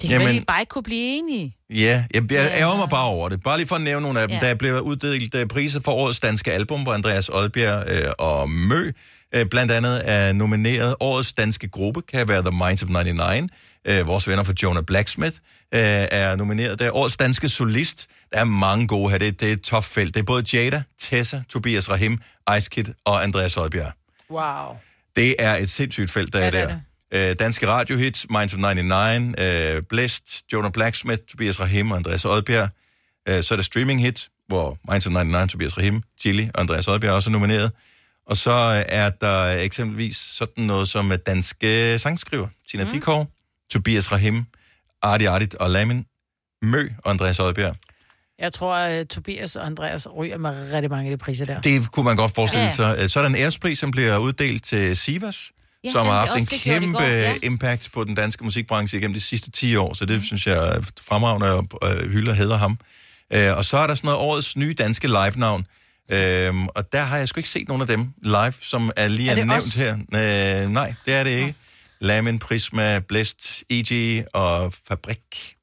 [0.00, 0.42] Det kan Jamen- Jamen...
[0.42, 1.56] I bare ikke kunne blive enige.
[1.70, 3.42] Ja, jeg, jeg ærger mig bare over det.
[3.42, 4.38] Bare lige for at nævne nogle af dem.
[4.42, 4.48] Ja.
[4.48, 8.90] Der blev uddelt uh, priser for årets danske album, hvor Andreas Oddbjerg uh, og Mø
[9.36, 10.94] uh, blandt andet er nomineret.
[11.00, 13.50] Årets danske gruppe kan være The Minds of 99.
[13.88, 15.36] Uh, vores venner fra Jonah Blacksmith
[15.74, 16.78] uh, er nomineret.
[16.78, 18.06] Der er årets danske solist.
[18.32, 19.18] Der er mange gode her.
[19.18, 20.14] Det, det er et topfelt.
[20.14, 22.20] Det er både Jada, Tessa, Tobias Rahim,
[22.58, 23.92] Ice Kid og Andreas Oddbjerg.
[24.30, 24.76] Wow.
[25.16, 27.30] Det er et sindssygt felt, der Ja, er det er der.
[27.30, 32.68] Øh, danske radiohits, Minds of 99, øh, Blæst, Jonah Blacksmith, Tobias Rahim og Andreas Oddbjerg.
[33.28, 36.88] Øh, så er der streaming hit, hvor Minds of 99, Tobias Rahim, Chili og Andreas
[36.88, 37.72] Oddbjerg også er nomineret.
[38.26, 42.90] Og så øh, er der eksempelvis sådan noget som øh, danske sangskriver, Tina mm.
[42.90, 43.26] Dikov,
[43.72, 44.44] Tobias Rahim,
[45.02, 46.04] Arti Artit og Lamin,
[46.62, 47.76] Mø og Andreas Oddbjerg.
[48.38, 51.60] Jeg tror, at Tobias og Andreas ryger med rigtig mange af de priser der.
[51.60, 52.70] Det kunne man godt forestille Ja.
[52.72, 52.96] sig.
[53.02, 55.50] Øh, Så er der en ærespris, som bliver uddelt til Sivas,
[55.84, 57.34] Ja, ja, som har haft en kæmpe ja.
[57.42, 60.22] impact på den danske musikbranche igennem de sidste 10 år, så det mm.
[60.24, 62.78] synes jeg er fremragende og øh, hylder og hedder ham.
[63.32, 65.66] Øh, og så er der sådan noget årets nye danske live-navn,
[66.12, 69.28] Øhm, og der har jeg sgu ikke set nogen af dem live, som er lige
[69.30, 69.74] Er er nævnt os?
[69.74, 69.92] her.
[70.64, 71.54] Øh, nej, det er det ikke.
[72.00, 75.56] Lamin, Prisma, Blæst, EG og Fabrik.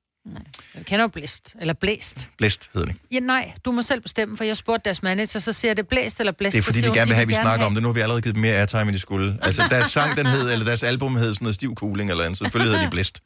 [0.75, 2.29] Jeg kender jo blæst, eller blæst.
[2.37, 2.95] Blæst hedder det.
[3.11, 6.19] Ja, nej, du må selv bestemme, for jeg spurgte deres manager, så siger det blæst
[6.19, 6.53] eller blæst.
[6.53, 7.83] Det er fordi, de gerne vil have, at vi snakker om det.
[7.83, 9.39] Nu har vi allerede givet dem mere airtime, end de skulle.
[9.41, 12.37] Altså, deres sang, den hed, eller deres album hed sådan noget stiv cooling eller andet,
[12.37, 13.19] selvfølgelig hedder de Blæst.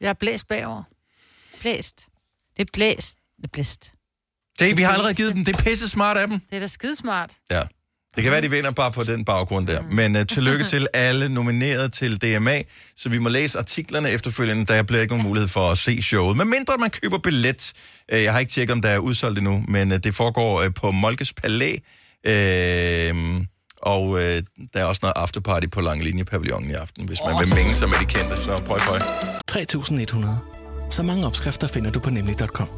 [0.00, 0.82] Jeg er blæst bagover.
[1.60, 2.06] Blæst.
[2.56, 3.18] Det er blæst.
[3.36, 3.92] Det er blæst.
[4.58, 5.44] Se, vi har allerede givet dem.
[5.44, 6.40] Det er pisse smart af dem.
[6.40, 7.30] Det er da skidesmart.
[7.50, 7.62] Ja.
[8.16, 9.82] Det kan være, de vinder bare på den baggrund der.
[9.90, 12.60] Men uh, tillykke til alle nomineret til DMA,
[12.96, 14.66] så vi må læse artiklerne efterfølgende.
[14.66, 16.36] Der bliver ikke nogen mulighed for at se showet.
[16.36, 17.72] Men mindre man køber billet.
[18.12, 20.74] Uh, jeg har ikke tjekket, om der er udsolgt endnu, men uh, det foregår uh,
[20.74, 21.76] på Molkes Palæ.
[22.28, 23.42] Uh,
[23.82, 24.42] og uh, der
[24.74, 27.96] er også noget afterparty på Langlinje Pavillonen i aften, hvis man vil mænge sig med
[28.00, 28.36] de kendte.
[28.36, 28.96] Så prøv, prøv.
[29.50, 30.90] 3.100.
[30.90, 32.68] Så mange opskrifter finder du på nemlig.com.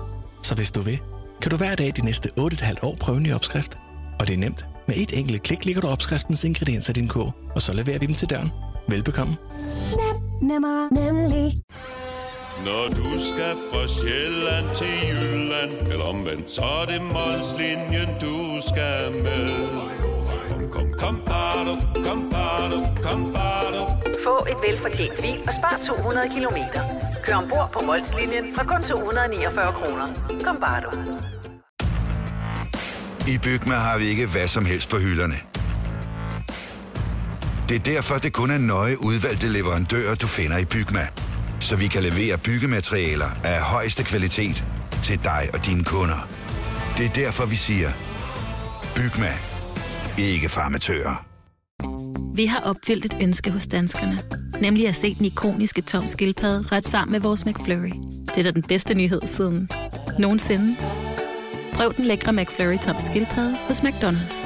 [0.43, 0.99] Så hvis du vil,
[1.43, 3.79] kan du hver dag de næste 8,5 år prøve en ny opskrift.
[4.21, 4.67] Og det er nemt.
[4.89, 8.07] Med et enkelt klik ligger du opskriftens ingredienser i din kog, og så leverer vi
[8.07, 8.51] dem til døren.
[8.89, 9.37] Velbekomme.
[10.43, 11.63] Nemmer, nemlig.
[12.65, 19.13] Når du skal fra Sjælland til Jylland Eller omvendt, så er det Molslinjen, du skal
[19.23, 19.49] med
[20.49, 21.75] Kom, kom, kom, bado,
[22.07, 23.83] kom, bado, kom, bado.
[24.25, 26.83] Få et velfortjent bil og spar 200 kilometer.
[27.25, 30.09] Kør ombord på Molslinjen fra kun 249 kroner.
[30.45, 30.91] Kom bare du.
[33.29, 35.35] I Bygma har vi ikke hvad som helst på hylderne.
[37.69, 41.09] Det er derfor, det kun er nøje udvalgte leverandører, du finder i Bygma.
[41.61, 44.65] Så vi kan levere byggematerialer af højeste kvalitet
[45.03, 46.29] til dig og dine kunder.
[46.99, 47.91] Det er derfor, vi siger,
[48.95, 49.33] Bygma.
[50.19, 51.27] Ikke farmatører.
[52.35, 54.19] Vi har opfyldt et ønske hos danskerne.
[54.61, 57.93] Nemlig at se den ikoniske tom skildpadde ret sammen med vores McFlurry.
[58.27, 59.71] Det er da den bedste nyhed siden
[60.19, 60.77] nogensinde.
[61.77, 64.37] Prøv den lækre McFlurry tom skildpadde hos McDonald's.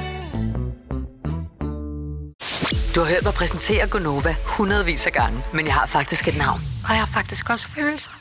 [2.95, 6.59] Du har hørt mig præsentere Gonova hundredvis af gange, men jeg har faktisk et navn.
[6.83, 8.11] Og jeg har faktisk også følelser.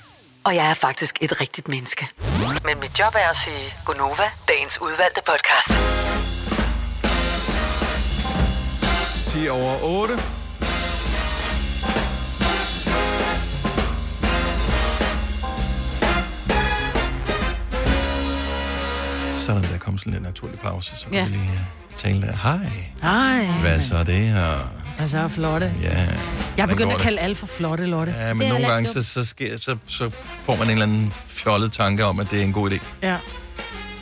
[0.45, 2.09] Og jeg er faktisk et rigtigt menneske.
[2.65, 5.71] Men mit job er at sige Gonova, dagens udvalgte podcast.
[9.29, 10.40] 10 over 8.
[19.55, 21.25] Sådan der kom sådan en naturlig pause, så kan Ja.
[21.25, 22.33] vi lige øh, tale der.
[22.43, 22.71] Hej.
[23.03, 24.71] Ej, Hvad så er det her?
[24.99, 25.73] altså er flotte.
[25.83, 26.07] Ja.
[26.57, 27.05] Jeg er begyndt at det?
[27.05, 28.15] kalde alle for flotte, Lotte.
[28.19, 30.11] Ja, men nogle gange, så, så, sker, så, så
[30.45, 32.79] får man en eller anden fjollet tanke om, at det er en god idé.
[33.03, 33.17] Ja.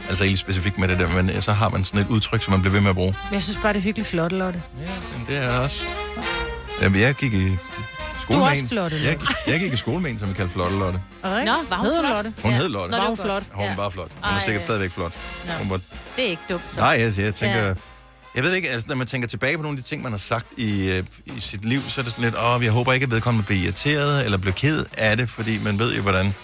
[0.09, 2.61] Altså helt specifikt med det der, men så har man sådan et udtryk, som man
[2.61, 3.15] bliver ved med at bruge.
[3.33, 4.63] Jeg synes bare, det er hyggeligt flotte, Lotte.
[5.17, 5.83] Men det er også...
[6.83, 7.57] Jamen, jeg gik i
[8.29, 10.29] skole Du er med også en- Flotte, jeg, jeg gik i skole med en, som
[10.29, 11.01] vi kaldte Flotte Lotte.
[11.25, 11.51] Er ikke?
[11.53, 12.13] Nå, var hun Hed flot?
[12.15, 12.33] Lotte?
[12.43, 12.57] Hun Ja.
[12.57, 12.91] hed Lotte.
[12.91, 13.43] Nå, Var det hun var flot?
[13.53, 13.75] Hun Ja.
[13.77, 14.11] var flot.
[14.25, 15.13] Hun er sikkert stadigvæk flot.
[15.47, 15.53] Ja.
[15.59, 15.77] Hun var...
[16.17, 16.81] Det er ikke dumt, så.
[16.81, 17.67] Nej, jeg, jeg tænker...
[17.67, 17.75] Ja.
[18.35, 20.19] Jeg ved ikke, altså når man tænker tilbage på nogle af de ting, man har
[20.19, 23.05] sagt i, øh, i sit liv, så er det sådan lidt, åh, jeg håber ikke,
[23.05, 26.35] at vedkommende bliver irriteret eller bliver ked af det, fordi man ved jo, hvordan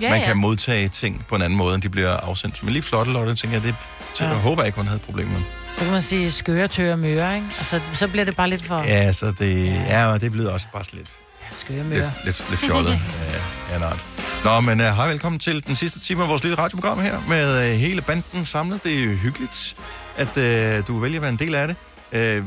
[0.00, 0.26] Ja, man ja.
[0.26, 2.62] kan modtage ting på en anden måde, end de bliver afsendt.
[2.62, 3.74] Men lige flotte Lotte, tænker jeg, det
[4.14, 4.30] så Ja.
[4.30, 5.40] jeg håber jeg ikke, hun havde et problem med.
[5.78, 7.46] Så kan man sige skøre, tør, møre, ikke?
[7.58, 10.66] Altså, så bliver det bare lidt for Ja, så det, ja, og det bliver også
[10.72, 11.18] bare lidt,
[11.52, 11.98] skøre, møre.
[11.98, 12.92] lidt, lidt, lidt fjollet
[13.70, 14.04] af en art.
[14.44, 17.72] Nå, men uh, hej velkommen til den sidste time af vores lille radioprogram her, med
[17.72, 18.84] uh, hele banden samlet.
[18.84, 19.76] Det er jo hyggeligt,
[20.16, 20.36] at
[20.80, 21.76] uh, du vælger at være en del af det.
[22.12, 22.46] Uh,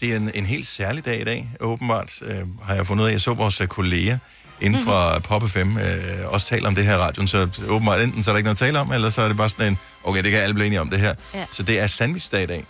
[0.00, 3.08] det er en, en helt særlig dag i dag, åbenbart, uh, har jeg fundet ud
[3.08, 3.12] af.
[3.12, 4.18] Jeg så vores kolleger
[4.60, 5.84] inden fra Pop FM øh,
[6.26, 8.62] også taler om det her i radioen, så åbenbart enten så er der ikke noget
[8.62, 10.66] at tale om, eller så er det bare sådan en, okay, det kan alle blive
[10.66, 11.14] enige om det her.
[11.34, 11.44] Ja.
[11.52, 12.64] Så det er sandwichdag i dag,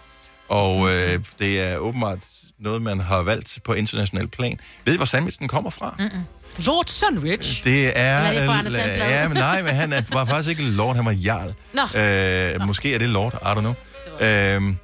[0.49, 2.19] og øh, det er åbenbart
[2.59, 4.59] noget, man har valgt på international plan.
[4.85, 5.95] Ved I, hvor sandwichen kommer fra?
[5.99, 6.25] Mm-mm.
[6.67, 7.65] Lord Sandwich.
[7.65, 8.29] Det er...
[8.29, 10.97] Eller er det fra øh, ja, men nej, men han er, var faktisk ikke lord,
[10.97, 11.55] han var jarl.
[11.73, 12.63] Nå.
[12.63, 13.75] Øh, måske er det lord, I don't know.
[14.21, 14.75] Øh,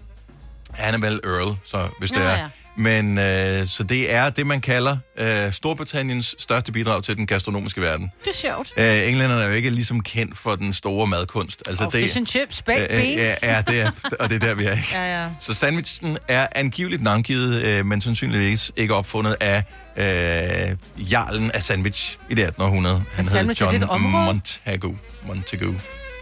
[0.73, 2.31] han er vel earl, så hvis det Nå, er.
[2.31, 2.49] ja.
[2.79, 7.81] Men øh, så det er det, man kalder øh, Storbritanniens største bidrag til den gastronomiske
[7.81, 8.11] verden.
[8.25, 8.73] Det er sjovt.
[8.77, 11.63] Øh, englænderne er jo ikke ligesom kendt for den store madkunst.
[11.67, 13.43] Altså, Og fish and chips, baked øh, øh, beans.
[13.43, 14.73] Ja, ja, det er, og det er der, vi er.
[14.73, 14.89] Ikke?
[14.93, 15.29] Ja, ja.
[15.41, 19.65] Så sandwichen er angiveligt navngivet, øh, men sandsynligvis ikke opfundet af
[19.97, 23.03] øh, jarlen af sandwich i det 1800.
[23.13, 24.01] Han hed sandwich, er det John?
[24.11, 24.97] Montagu.
[25.27, 25.75] Montagu.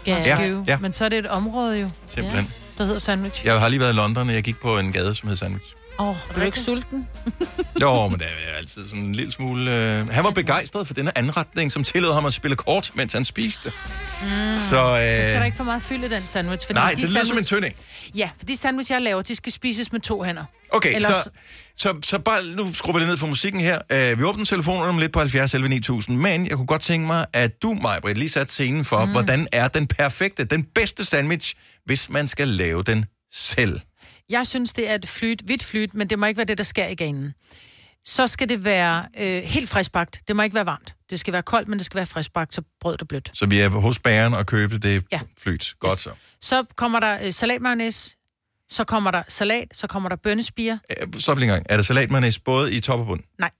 [0.07, 0.61] Ja, Ja, ja.
[0.67, 0.77] ja.
[0.77, 2.51] Men så er det et område jo, Simpelthen.
[2.77, 3.45] der hedder sandwich.
[3.45, 5.65] Jeg har lige været i London, og jeg gik på en gade, som hed Sandwich.
[5.99, 7.07] Åh, oh, er du ikke sulten?
[7.81, 9.71] Jo, men det er altid sådan en lille smule...
[9.71, 10.09] Øh...
[10.09, 13.69] Han var begejstret for denne anretning, som tillod ham at spille kort, mens han spiste.
[14.21, 14.27] Mm.
[14.55, 16.71] Så, Så øh, skal der ikke for meget fyld i den sandwich.
[16.73, 17.75] Nej, de det lyder som en sandwich- tynding.
[18.15, 20.43] Ja, for de sandwich, jeg laver, de skal spises med to hænder.
[20.69, 21.29] Okay, Ellers- så,
[21.77, 23.79] så, så bare, nu skruer vi lidt ned for musikken her.
[24.13, 27.07] Uh, vi åbner telefonen om lidt på 70 11 9000, men jeg kunne godt tænke
[27.07, 29.11] mig, at du, Majbrit, lige satte scenen for, mm.
[29.11, 31.53] hvordan er den perfekte, den bedste sandwich,
[31.85, 33.79] hvis man skal lave den selv.
[34.29, 36.63] Jeg synes, det er et flyt, hvidt flyt, men det må ikke være det, der
[36.63, 37.33] sker i ganen.
[38.05, 40.21] Så skal det være øh, helt friskbagt.
[40.27, 40.95] Det må ikke være varmt.
[41.09, 43.31] Det skal være koldt, men det skal være friskbagt, så brødet er blødt.
[43.33, 45.19] Så vi er hos bageren og købe det Ja.
[45.37, 45.73] flyt.
[45.79, 46.09] Godt så.
[46.41, 48.15] Så kommer der øh, salatmayonnaise,
[48.69, 50.77] så kommer der salat, så kommer der bønnespiger.
[51.01, 51.65] Øh, lige en gang.
[51.69, 53.21] Er der salatmayonnaise både i top og bund?
[53.39, 53.51] Nej.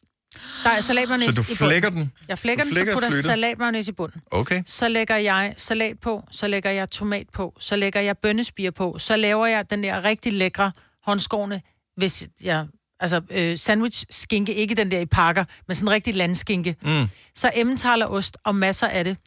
[0.63, 1.69] Der er salatmayonnaise Så du i bunden.
[1.69, 2.11] flækker den?
[2.27, 4.21] Jeg flækker Du den, flækker så putter salatmayonnaise i bunden.
[4.31, 4.63] Okay.
[4.65, 8.99] Så lægger jeg salat på, så lægger jeg tomat på, så lægger jeg bønnespiger på,
[8.99, 10.71] så laver jeg den der rigtig lækre
[11.05, 11.61] håndskårne,
[11.97, 12.65] hvis jeg...
[12.99, 16.75] Altså øh, sandwich skinke, ikke den der i pakker, men sådan en rigtig landskinke.
[16.81, 17.09] Mm.
[17.36, 19.17] Så emmentalerost og masser af det.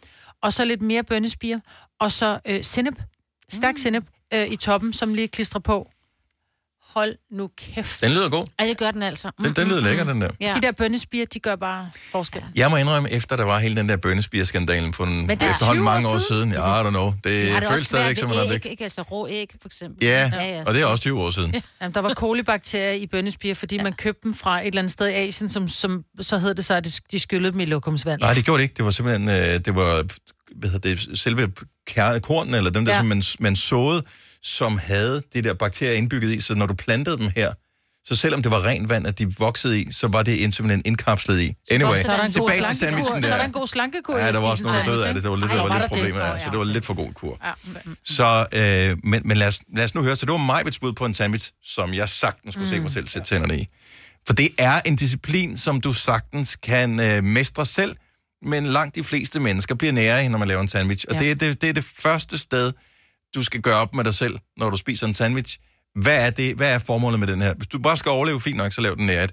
[0.43, 1.61] Og så lidt mere bønnespiger.
[2.01, 2.95] Og så øh, sennep.
[3.53, 3.79] Stærk mm.
[3.79, 4.05] sennep
[4.35, 5.91] øh, i toppen, som lige klistrer på.
[6.95, 8.01] Hold nu kæft.
[8.01, 8.47] Den lyder god.
[8.61, 9.31] Ja, det gør den altså.
[9.45, 10.29] Den, den lyder lækker, den der.
[10.41, 10.53] Ja.
[10.57, 12.43] De der bønnespiger, de gør bare forskel.
[12.57, 15.83] Jeg må indrømme, efter der var hele den der bønnespierskandalen for en, Men er efterhånden
[15.83, 16.53] 20 mange år siden.
[16.53, 17.07] Ja, I don't know.
[17.07, 18.67] Det, det føles også stadigvæk som en æg, væk.
[18.67, 18.83] ikke?
[18.83, 20.07] Altså rå æg, for eksempel.
[20.07, 21.55] Ja, og det er også 20 år siden.
[21.81, 23.83] Jamen, der var kolibakterier i bønnespiger, fordi ja.
[23.83, 26.65] man købte dem fra et eller andet sted i Asien, som, som så hed det
[26.65, 28.21] så, at de, de skyllede dem i lokumsvand.
[28.21, 28.75] Nej, det gjorde det ikke.
[28.77, 30.05] Det var simpelthen, øh, det var,
[30.57, 31.53] hvad hedder det, selve
[31.91, 32.97] kær- kornen, eller dem der, Ja.
[32.97, 33.01] ja.
[33.03, 34.03] som man, man såede,
[34.43, 37.53] som havde de der bakterier indbygget i, så når du plantede dem her,
[38.05, 41.41] så selvom det var rent vand, at de voksede i, så var det simpelthen indkapslet
[41.41, 41.55] i.
[41.71, 43.45] Anyway, så er der en god tilbage til sandwichen Så er der der.
[43.45, 44.19] en god slankekur.
[44.19, 45.23] Ja, der var også nogen, der døde af det.
[45.23, 45.91] Det var lidt, Ej, det var lidt der det?
[45.91, 47.39] problemet, ja, så det var lidt for god kur.
[47.45, 47.53] Ja.
[48.05, 50.93] Så, øh, men, men lad, os, lad os nu høre, så det var mig bud
[50.93, 52.75] på en sandwich, som jeg sagtens skulle mm.
[52.75, 53.67] se mig selv sætte tænderne i.
[54.27, 57.97] For det er en disciplin, som du sagtens kan øh, mestre selv,
[58.43, 61.05] men langt de fleste mennesker bliver nære i, når man laver en sandwich.
[61.09, 61.21] Og Ja.
[61.21, 62.73] det, er det, det er det første sted,
[63.35, 65.59] du skal gøre op med dig selv, når du spiser en sandwich.
[65.95, 67.55] Hvad er, det, hvad er formålet med den her?
[67.55, 69.33] Hvis du bare skal overleve, fint nok, så lav den nært.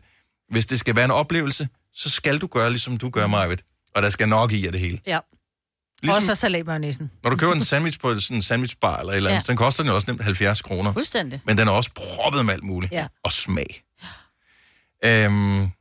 [0.50, 3.64] Hvis det skal være en oplevelse, så skal du gøre, ligesom du gør, Marvitt.
[3.96, 5.00] Og der skal nok i af det hele.
[5.08, 5.20] Ja.
[6.02, 7.12] Ligesom- Også salatmayonnaisen.
[7.24, 9.42] Når du køber en sandwich på sådan en sandwichbar eller et eller andet, ja.
[9.46, 10.94] så den koster den jo også nemt 70 kroner.
[10.94, 11.42] Fuldstændig.
[11.46, 12.94] Men den er også proppet med alt muligt.
[12.94, 13.08] Ja.
[13.24, 13.84] Og smag.
[15.06, 15.72] Øhm,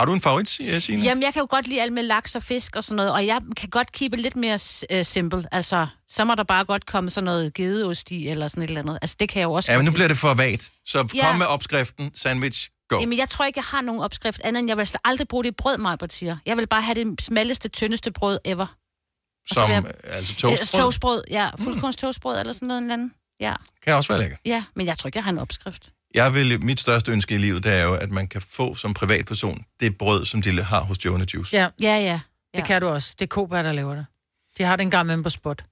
[0.00, 1.02] har du en favorit, Signe?
[1.02, 3.26] Jamen, jeg kan jo godt lide alt med laks og fisk og sådan noget, og
[3.26, 4.58] jeg kan godt it lidt mere
[4.94, 5.44] uh, simple.
[5.52, 8.80] Altså, så må der bare godt komme sådan noget gedeost i, eller sådan et eller
[8.82, 8.98] andet.
[9.02, 10.72] Altså, det kan jeg jo også Ja, men nu bliver det for vagt.
[10.86, 11.26] Så Ja.
[11.26, 13.00] kom med opskriften, sandwich, go.
[13.00, 15.44] Jamen, jeg tror ikke, jeg har nogen opskrift andet end, jeg vil slet aldrig bruge
[15.44, 16.36] det brød, mig siger.
[16.46, 18.66] Jeg vil bare have det smalleste, tyndeste brød ever.
[19.52, 21.50] Som, vil altså Øh, toastbrød, toastbrød, ja.
[21.58, 23.10] Fuldkorns toastbrød eller sådan noget eller andet.
[23.40, 23.54] Ja.
[23.84, 24.36] kan også være lækker.
[24.44, 25.92] ja, men jeg tror ikke, jeg har en opskrift.
[26.14, 28.94] Jeg vil, mit største ønske i livet, det er jo, at man kan få som
[28.94, 31.56] privatperson det brød, som de har hos Jonah Juice.
[31.56, 31.68] Ja.
[31.82, 32.20] Ja, ja.
[32.54, 33.14] Det kan du også.
[33.18, 34.06] Det er Koberg, der laver det.
[34.58, 35.64] De har den gamle på spot.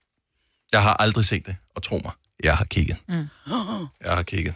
[0.72, 2.12] Jeg har aldrig set det, og tro mig,
[2.44, 2.98] jeg har kigget.
[3.08, 3.28] Mm.
[4.06, 4.54] Jeg har kigget.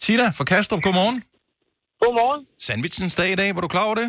[0.00, 1.22] Tina fra Kastrup, godmorgen.
[2.00, 2.46] Godmorgen.
[2.58, 4.08] Sandwichens dag i dag, var du klar over det?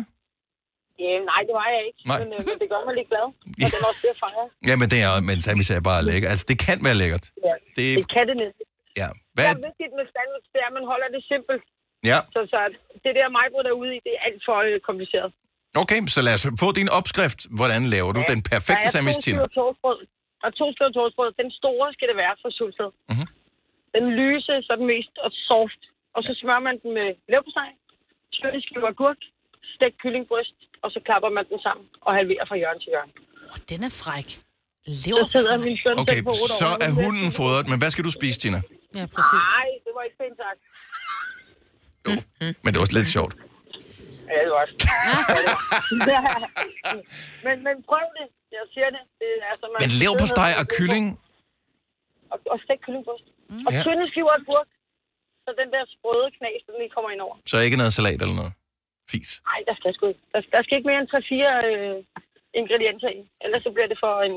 [1.04, 2.00] Ja, nej, det var jeg ikke.
[2.10, 2.18] Nej.
[2.20, 3.26] Men, øh, men det gør mig lidt glad.
[3.64, 4.46] Og den er også til at fejre.
[4.68, 6.28] Ja, men det er, men sandwich er bare lækker.
[6.32, 7.24] Altså, det kan være lækkert.
[7.46, 7.54] Ja.
[7.76, 8.64] Det, Det kan det næsten.
[9.00, 9.08] Ja.
[9.36, 9.54] Hvad Hvad?
[9.56, 11.64] er vigtigt med sandwich, det er, at man holder det simpelt.
[12.10, 12.18] Ja.
[12.34, 12.58] Så, så
[13.04, 15.30] det der majbrød derude i, det er alt for øh, kompliceret.
[15.82, 17.40] Okay, så lad os få din opskrift.
[17.58, 19.36] Hvordan laver du den perfekte er sandwich, to Tina?
[19.38, 20.00] stykker toastbrød.
[20.40, 21.30] Der er to stykker toastbrød.
[21.42, 22.90] Den store skal det være fra Sulsted.
[23.12, 23.26] Mhm.
[23.96, 25.82] Den lyse, så er den mest og soft.
[26.16, 27.70] Og så smører man den med leverpostej,
[28.34, 29.20] tynde skiver agurk,
[29.74, 33.12] stegt kyllingbryst, og så klapper man den sammen og halverer fra hjørne til hjørne.
[33.52, 34.28] Oh, den er fræk.
[34.86, 36.20] Så sidder min søn Okay,
[36.62, 38.60] så er hunden fodret, men hvad skal du spise, Tina?
[38.98, 39.42] Ja, præcis.
[39.56, 40.60] Nej, det var ikke pænt sagt.
[42.62, 43.34] Men det var også lidt sjovt.
[44.30, 44.70] Ja, det godt.
[47.46, 48.26] men, men prøv det.
[48.58, 49.02] Jeg siger det.
[49.20, 51.06] det er, altså, man Men lev på steg og kylling,
[52.32, 53.26] Og, og stegt kyllingbryst.
[53.50, 53.66] Mm.
[53.66, 53.80] Og Ja.
[53.84, 54.68] tynde skiver af gurk.
[55.44, 57.36] Så den der sprøde knas, den lige kommer ind over.
[57.50, 58.52] så ikke noget salat eller noget.
[59.10, 59.30] Fis.
[59.50, 60.22] Nej, der skal sgu ikke.
[60.32, 61.96] Der, der skal ikke mere end 3-4 øh,
[62.60, 63.20] ingredienser i.
[63.44, 64.34] Ellers så bliver det for en,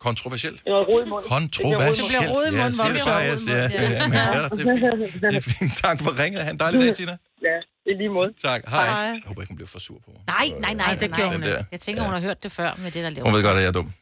[0.00, 0.62] Kontroversielt.
[0.66, 1.28] en rod i munden.
[1.28, 2.12] Kontroversielt.
[2.12, 3.62] Det bliver rod i munden, Ja, hvor det så bare, rod i jeg siger.
[3.62, 3.92] munden, Ja, ja.
[3.92, 5.22] ja, ja, det er fint.
[5.22, 5.72] Det er fint.
[5.84, 6.42] Tak for ringet.
[6.44, 7.16] Ha' en dejlig dag, Tina.
[7.42, 8.32] Ja, det er lige måde.
[8.42, 8.60] Tak.
[8.68, 8.86] Hej.
[8.90, 8.98] Hej.
[9.00, 10.10] Jeg håber ikke, hun bliver for sur på.
[10.26, 11.36] Nej, nej, nej, det nej, gjorde nej.
[11.38, 11.66] hun ikke.
[11.72, 13.24] Jeg tænker, hun har hørt det før med det, der laver.
[13.28, 13.92] Hun ved godt, at jeg er dum.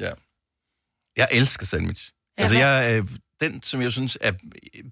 [0.00, 0.10] Ja.
[1.16, 2.10] Jeg elsker sandwich.
[2.38, 3.08] Altså, jeg, øh,
[3.40, 4.32] den, som jeg synes er...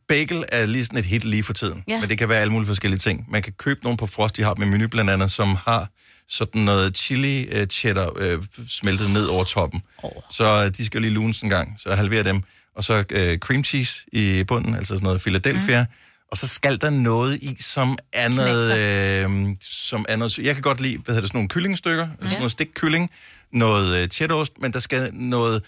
[0.08, 1.84] Bagel er lige sådan et hit lige for tiden.
[1.88, 2.00] Ja.
[2.00, 3.24] Men det kan være alle mulige forskellige ting.
[3.28, 5.88] Man kan købe nogle på Frost, de har med menu blandt andet, som har
[6.28, 9.82] sådan noget chili uh, cheddar uh, smeltet ned over toppen.
[10.02, 10.10] Oh.
[10.30, 12.42] Så øh, de skal jo lige lunes en gang, så halver dem.
[12.76, 15.82] Og så uh, cream cheese i bunden, altså sådan noget Philadelphia.
[15.82, 15.88] Mm.
[16.30, 18.78] Og så skal der noget i, som er noget...
[18.78, 22.26] Øh, som er noget jeg kan godt lide, hvad hedder det, sådan nogle kyllingstykker, ja.
[22.26, 23.10] sådan noget stikkylling,
[23.52, 25.62] noget øh, cheddarost, men der skal noget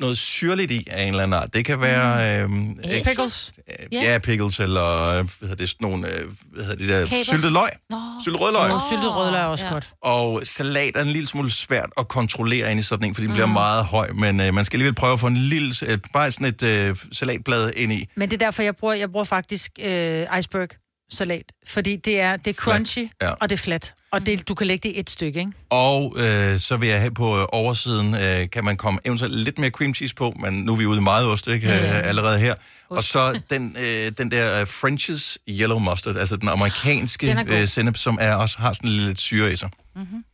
[0.00, 1.54] noget syrligt i af en eller anden art.
[1.54, 2.46] Det kan være...
[2.48, 2.70] Mm.
[2.70, 3.52] Øh, eks- Pickles.
[3.68, 7.00] Øh, ja, pickles, eller øh, hvad hedder det, sådan nogle, øh, hvad hedder det der,
[7.06, 7.26] Kapers.
[7.26, 7.68] syltet løg.
[7.90, 7.96] Nå.
[8.22, 8.72] Syltet rødløg.
[8.72, 9.88] Åh, syltet rødløg er også godt.
[10.02, 13.34] Og salat er en lille smule svært at kontrollere ind i sådan en, fordi den
[13.34, 16.32] bliver meget høj, men øh, man skal alligevel prøve at få en lille, øh, bare
[16.32, 18.08] sådan et øh, salatblad ind i.
[18.16, 20.68] Men det er derfor, jeg bruger, jeg bruger faktisk øh, iceberg
[21.14, 21.52] salat.
[21.68, 23.30] Fordi det er, det er crunchy, Ja.
[23.30, 23.94] og det er flat.
[24.12, 25.52] Og det, du kan lægge det i et stykke, ikke?
[25.70, 29.58] Og øh, så vil jeg have på øh, oversiden, øh, kan man komme eventuelt lidt
[29.58, 31.66] mere cream cheese på, men nu er vi ude i meget ost, ikke?
[31.68, 31.88] Ja, Ja, ja.
[31.96, 32.00] ja.
[32.00, 32.54] Allerede her.
[32.90, 37.60] Og så den, øh, den der øh, French's Yellow Mustard, altså den amerikanske Den er
[37.62, 39.70] øh, sennep, som er, også har sådan lidt syre i sig.
[39.96, 40.24] Mm-hmm.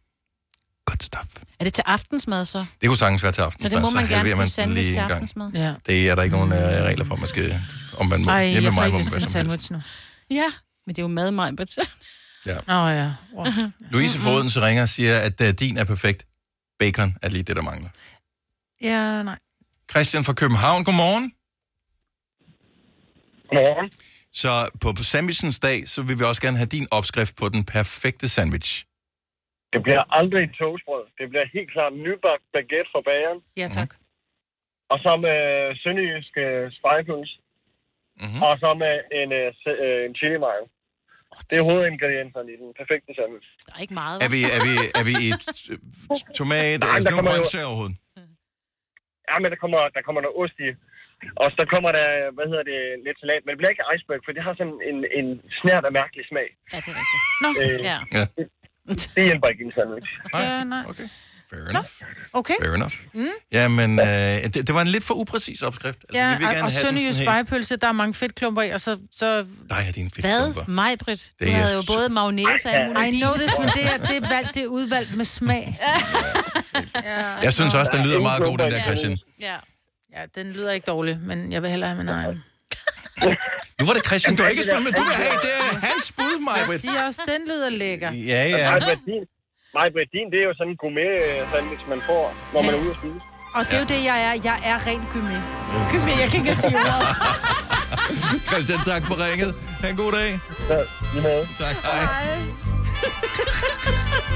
[0.87, 1.25] Godt stuff.
[1.61, 2.65] Er det til aftensmad så?
[2.81, 3.63] Det kunne sagtens være til aften.
[3.63, 5.51] Så det må man gerne halverer spise sandwich til aftensmad?
[5.55, 5.75] Ja.
[5.87, 7.61] Det er der ikke nogen øh, regler for, man skal,
[7.99, 8.31] om man må.
[8.31, 9.67] Ej, Hjemme med jeg får mig ikke lyst til en som helst.
[9.67, 9.79] sandwich nu.
[10.31, 10.47] Ja,
[10.91, 11.49] men det er jo mad, mig.
[12.51, 12.57] Ja.
[12.75, 13.09] Åh oh, ja.
[13.37, 13.47] Wow.
[13.95, 16.21] Louise Foden så ringer og siger, at uh, din er perfekt.
[16.79, 17.91] Bacon er lige det, der mangler.
[18.89, 19.39] Ja, nej.
[19.93, 21.27] Christian fra København, godmorgen.
[23.49, 23.89] Godmorgen.
[24.41, 27.63] Så på, på sandwichens dag, så vil vi også gerne have din opskrift på den
[27.75, 28.71] perfekte sandwich.
[29.73, 31.05] Det bliver aldrig et toastbrød.
[31.19, 33.41] Det bliver helt klart nybagt baguette fra bageren.
[33.61, 33.91] Ja, tak.
[34.93, 35.39] Og så med
[35.83, 37.35] sønderjysk øh, spejepølse.
[38.23, 38.43] Mm-hmm.
[38.47, 39.49] Og så med en, øh,
[39.85, 40.65] øh, en chili mayo.
[41.51, 43.49] Det er hovedingredienserne i den perfekte sandwich.
[43.67, 45.29] Der er ikke meget, Er vi, er vi, er vi i
[46.39, 47.97] tomat, Nej, Nej, der kommer jo- grøntsager overhovedet?
[49.31, 50.69] Ja, men der kommer, der kommer noget ost i.
[51.43, 52.07] Og så kommer der,
[52.37, 53.43] hvad hedder det, lidt salat.
[53.43, 55.27] Men det bliver ikke iceberg, for det har sådan en, en
[55.61, 56.49] snært af mærkelig smag.
[56.73, 57.23] Ja, det er rigtigt.
[57.45, 57.97] Nå, Øh, ja.
[58.19, 58.25] Ja.
[59.17, 60.11] Det hjælper ikke i en sandwich.
[60.35, 60.83] Ja, nej.
[60.93, 61.09] Okay.
[61.51, 61.89] Fair enough.
[62.33, 62.55] Okay.
[62.63, 62.93] Fair enough.
[63.15, 63.27] Mm.
[63.53, 65.99] Ja, men øh, det, det var en lidt for upræcis opskrift.
[66.09, 68.71] Altså, Ja, vi vil og, gerne og den sønderjysk spejepølse, der er mange fedtklumper i,
[68.71, 68.99] og så...
[69.13, 70.67] så Nej, det er en fedt Hvad?
[70.69, 71.31] Mig, Britt?
[71.41, 73.15] Du Det er- havde jo både mayonnaise og alt muligt.
[73.15, 75.79] I know this, men det er, det er, valgt, det er udvalgt med smag.
[77.05, 78.83] ja, Jeg synes også, den lyder meget god, den der.
[78.83, 79.19] Christian.
[79.41, 79.55] Ja.
[80.17, 82.43] ja, den lyder ikke dårlig, men jeg vil hellere have min egen.
[83.81, 86.13] Nu var det Christian, du har ikke spørgsmål, men du vil have, det er hans
[86.13, 86.81] bud, Jeg Majbrit.
[86.81, 88.13] siger også, den lyder lækker.
[88.13, 88.79] Ja, ja.
[89.77, 92.97] Nej, din, det er jo sådan en gourmet-sandwich, man får, når man er ude at
[93.01, 93.21] spise.
[93.57, 94.35] Og det er jo det, jeg er.
[94.49, 95.43] Jeg er rent gourmet.
[96.07, 97.17] Me, jeg kan ikke sige ordet.
[98.51, 99.55] Christian, tak for ringet.
[99.81, 100.31] Ha' en god dag.
[100.71, 100.79] Ja,
[101.13, 101.47] lige måde.
[101.59, 102.70] Tak, hej.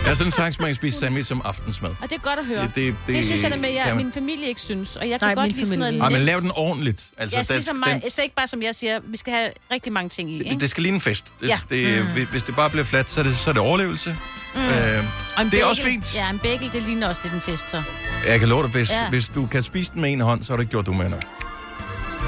[0.06, 1.90] Jeg synes sagtens, man kan spise sandwich som aftensmad.
[1.90, 2.62] Og det er godt at høre.
[2.62, 3.96] Det- Det, det- det, synes jeg da med, jeg, man.
[3.96, 4.96] min familie ikke synes.
[4.96, 7.04] Og jeg kan Nej, godt lide sådan noget Ej, men lav den ordentligt.
[7.18, 9.48] Altså, jeg der- siger som mig, så ikke bare som jeg siger, vi skal have
[9.70, 10.50] rigtig mange ting i, ikke?
[10.50, 11.34] det, det skal ligne en fest.
[11.40, 11.58] Det, Ja.
[11.70, 12.26] det, Mm.
[12.30, 14.16] Hvis det bare bliver fladt, så er det, så er det overlevelse.
[14.54, 14.60] Mm.
[14.60, 15.04] Øh, Og en det
[15.38, 16.14] er bagel, også fint.
[16.16, 17.82] Ja, en bagel, det ligner også lidt en fest, så.
[18.26, 19.02] Jeg kan love dig, hvis, Ja.
[19.02, 19.08] ja.
[19.08, 21.08] hvis du kan spise den med en hånd, så har du ikke gjort du med
[21.08, 21.22] nok.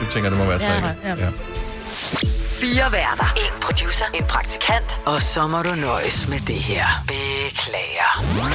[0.02, 0.86] Jeg tænker, det må være Ja, tre.
[1.04, 1.14] ja.
[1.24, 1.30] Ja.
[2.06, 3.34] Fire værter.
[3.36, 4.04] En producer.
[4.14, 5.00] En praktikant.
[5.06, 6.86] Og så må du nøjes med det her.
[7.08, 8.10] Beklager.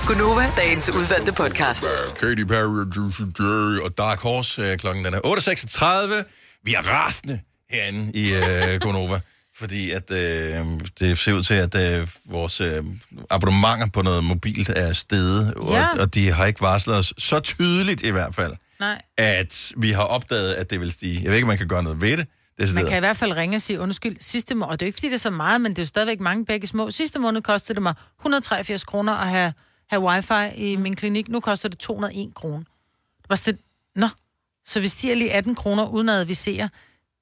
[0.08, 1.86] Gunova, dagens udvalgte podcast.
[2.20, 3.43] Katy Perry og Juicy J
[3.86, 4.62] og Dark Horse.
[4.62, 6.62] Øh, klokken den er 8.36.
[6.64, 7.39] Vi er rasende
[7.70, 9.20] herinde i øh, Gonova.
[9.58, 10.66] Fordi at øh,
[10.99, 12.84] det ser ud til, at øh, vores øh,
[13.30, 15.54] abonnementer på noget mobilt er steget.
[15.58, 15.88] Ja.
[15.88, 19.02] Og, og de har ikke varslet os så tydeligt i hvert fald, Nej.
[19.18, 21.20] at vi har opdaget, at det vil stige.
[21.24, 22.28] Jeg ved ikke, om man kan gøre noget ved det.
[22.60, 24.18] Det Man kan i hvert fald ringe og sige undskyld.
[24.20, 25.88] Sidste måned, og det er ikke, fordi det er så meget, men det er jo
[25.88, 26.91] stadigvæk mange begge små.
[26.91, 29.54] Sidste måned kostede det mig 183 kroner at have,
[29.89, 31.30] have wifi i min klinik.
[31.30, 32.64] Nu koster det 201 kroner.
[33.22, 33.60] Det var sådan,
[33.95, 34.08] nå,
[34.66, 36.70] så vi stiger lige 18 kroner uden at advisere.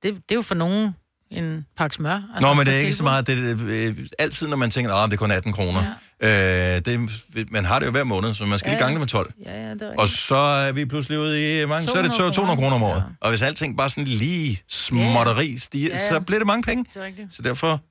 [0.03, 0.95] Det, det er jo for nogen
[1.32, 2.21] en pakke smør.
[2.36, 3.27] Altså, Nå, men det er ikke så meget.
[3.27, 5.95] Det, er, øh, altid, når man tænker, at det er kun 18 kroner.
[6.21, 6.75] Ja.
[6.75, 7.09] Øh, det,
[7.51, 8.86] man har det jo hver måned, så man skal Ja, lige ja.
[8.86, 9.34] gange det med 12.
[9.45, 9.99] Ja, ja, det er rigtigt.
[9.99, 12.84] Og så er vi pludselig ude i mange, så er det 200 200 kroner om
[12.84, 13.03] året.
[13.21, 16.09] Og hvis alting bare sådan lige småtteri stiger, Ja, ja.
[16.09, 16.86] så bliver det mange penge.
[16.93, 17.36] Det er rigtigt.
[17.36, 17.82] Så derfor...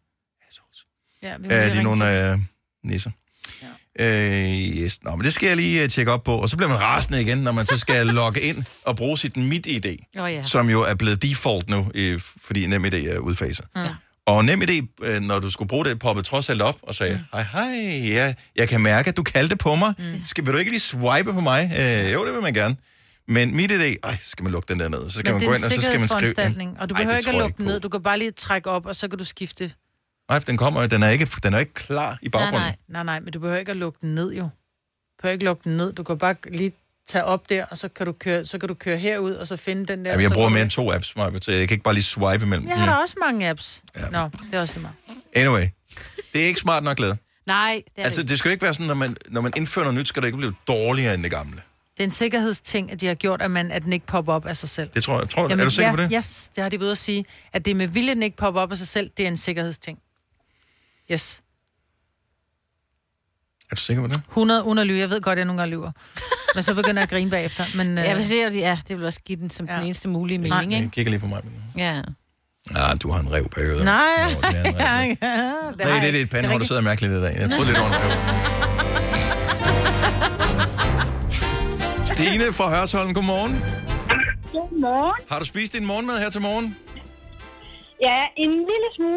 [1.22, 2.39] Ja, vi må Ja, lige de er nogle øh,
[2.84, 3.11] nisser.
[3.99, 5.05] Øh, yes.
[5.05, 6.36] Nå, men det skal jeg lige uh, tjekke op på.
[6.36, 9.36] Og så bliver man rasende igen, når man så skal logge ind og bruge sit
[9.36, 9.86] MitID,
[10.18, 10.42] Åh, ja.
[10.42, 13.64] som jo er blevet default nu, øh, fordi NemID er udfaset.
[13.76, 13.88] Ja.
[14.26, 17.42] Og NemID, øh, når du skulle bruge det, poppede trods alt op og sagde, hej
[17.53, 19.94] hej, ja, jeg kan mærke, at du kaldte på mig.
[19.99, 20.05] Mm.
[20.24, 21.72] Skal, vil du ikke lige swipe på mig?
[21.78, 22.76] Øh, jo, det vil man gerne.
[23.28, 25.11] Men MitID, ej, så skal man lukke den der ned.
[25.11, 26.74] Så skal Men man gå ind, og så skal man skrive...
[26.78, 27.80] og du Ej, behøver det ikke at lukke den ned.
[27.80, 29.72] Du kan bare lige trække op, og så kan du skifte.
[30.29, 32.61] Nej, for den kommer, den er ikke, den er ikke klar i Nej, baggrunden.
[32.61, 34.43] nej, nej, nej, men du behøver ikke at lukke den ned, jo.
[34.43, 34.49] Du
[35.20, 35.93] behøver ikke lukke den ned.
[35.93, 36.72] Du kan bare lige
[37.09, 39.57] tage op der, og så kan du køre, så kan du køre herud, og så
[39.57, 40.11] finde den der.
[40.11, 42.45] Jamen, jeg bruger mere end to apps, Maja, så jeg kan ikke bare lige swipe
[42.45, 42.68] imellem.
[42.68, 43.83] Jeg har da også mange apps.
[43.97, 44.09] Ja.
[44.11, 44.95] Nå, det er også meget.
[45.35, 45.66] Anyway,
[46.33, 47.18] det er ikke smart nok lavet.
[47.47, 48.29] Nej, det er Altså, det.
[48.31, 50.29] det skal jo ikke være sådan, når man, når man indfører noget nyt, skal det
[50.29, 51.57] ikke blive dårligere end det gamle.
[51.97, 54.47] Det er en sikkerhedsting, at de har gjort, at, man, at den ikke popper op
[54.47, 54.91] af sig selv.
[54.95, 55.29] Det tror jeg.
[55.29, 56.11] Tror, er du sikker ja, på det?
[56.14, 57.24] Yes, det har de ved at sige.
[57.53, 59.99] At det med vilje, den ikke popper op af sig selv, det er en sikkerhedsting.
[61.13, 61.43] Yes.
[63.71, 64.17] Er du sikker på det?
[64.29, 64.99] 100 uden at lyve.
[64.99, 65.93] Jeg ved godt, at jeg nogle gange lyver.
[66.55, 67.65] Men så begynder jeg at grine bagefter.
[67.77, 69.77] Men, øh, Jeg vil sige, at ja, det vil også give den som ja.
[69.77, 70.91] den eneste mulige mening, Jeg ikke?
[70.91, 71.43] kigger lige på mig.
[71.77, 72.03] Ja.
[72.75, 73.85] Ah, du har en rev på øret.
[73.85, 74.35] Nej.
[74.35, 74.75] Nå, det er en rev.
[74.79, 75.17] Nej,
[75.79, 77.37] Nej, det er dit pande, hvor du sidder mærkeligt i dag.
[77.41, 78.13] Jeg troede lidt, det var en rev.
[82.07, 83.53] Stine fra Hørsholm, godmorgen.
[84.53, 85.21] Godmorgen.
[85.31, 86.77] Har du spist din morgenmad her til morgen?
[88.07, 89.08] Ja, en lille smule,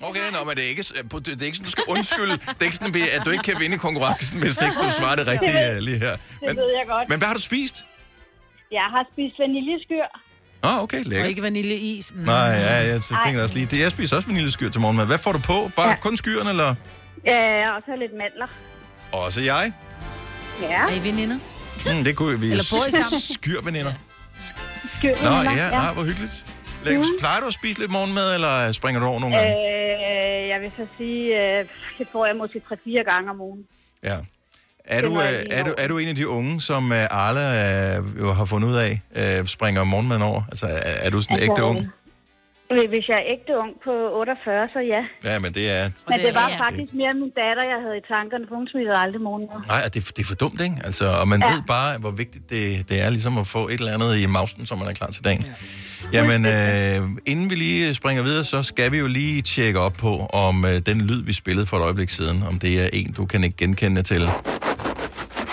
[0.00, 0.08] ja.
[0.08, 2.32] Okay, nå, men det er ikke, det er ikke sådan, du skal undskylde.
[2.32, 5.26] Det er ikke sådan, at du ikke kan vinde konkurrencen, hvis ikke du svarer det
[5.26, 6.12] rigtigt Det ved- uh, lige her.
[6.48, 7.08] Det ved jeg godt.
[7.08, 7.86] Men hvad har du spist?
[8.72, 10.06] Jeg har spist vaniljeskyr.
[10.64, 11.22] Åh, oh, okay, lækkert.
[11.22, 12.12] Og ikke vaniljeis.
[12.14, 12.20] Mm.
[12.20, 13.66] Nej, ja, jeg tænker også lige.
[13.66, 15.06] Det, jeg spiser også vaniljeskyr til morgenmad.
[15.06, 15.70] Hvad får du på?
[15.76, 15.94] Bare ja.
[15.96, 16.74] kun skyren, eller?
[17.26, 18.46] Ja, og så lidt mandler.
[19.12, 19.72] Også jeg.
[20.62, 20.82] Ja.
[20.82, 21.38] Er I veninder?
[21.86, 22.50] Mm, det kunne vi.
[22.50, 23.20] Eller bor I sammen?
[23.20, 23.92] Skyrveninder.
[24.98, 25.92] Skyr, Nå, ja, ja.
[25.92, 26.44] hvor hyggeligt.
[26.84, 27.04] Lækkert.
[27.04, 27.18] Mhm.
[27.18, 29.52] Plejer du at spise lidt morgenmad, eller springer du over nogle gange?
[29.52, 31.64] Øh, jeg vil så sige, øh,
[31.98, 33.64] det får jeg måske 3-4 gange om ugen.
[34.04, 34.16] Ja.
[34.84, 37.46] Er du, øh, er, du, er du en af de unge, som øh, Arla
[37.98, 40.42] øh, jo har fundet ud af, øh, springer morgenmaden over?
[40.48, 40.72] Altså, er,
[41.06, 41.86] er du sådan en ægte ung?
[42.72, 45.02] Øh, Hvis jeg er ægte ung på 48, så ja.
[45.28, 45.82] Ja, men det er...
[46.10, 49.20] Men det var faktisk mere min datter, jeg havde i tankerne, for hun smittede aldrig
[49.28, 49.58] morgenmad.
[49.72, 50.76] Nej, det, er- det er for dumt, ikke?
[50.88, 51.46] Altså, og man ja.
[51.48, 51.54] Ja.
[51.54, 54.66] ved bare, hvor vigtigt det, det er ligesom at få et eller andet i mausen,
[54.66, 55.44] så man er klar til dagen.
[55.44, 55.52] Ja.
[56.16, 60.12] Jamen, øh, inden vi lige springer videre, så skal vi jo lige tjekke op på,
[60.46, 63.26] om øh, den lyd, vi spillede for et øjeblik siden, om det er en, du
[63.26, 64.22] kan ikke genkende til.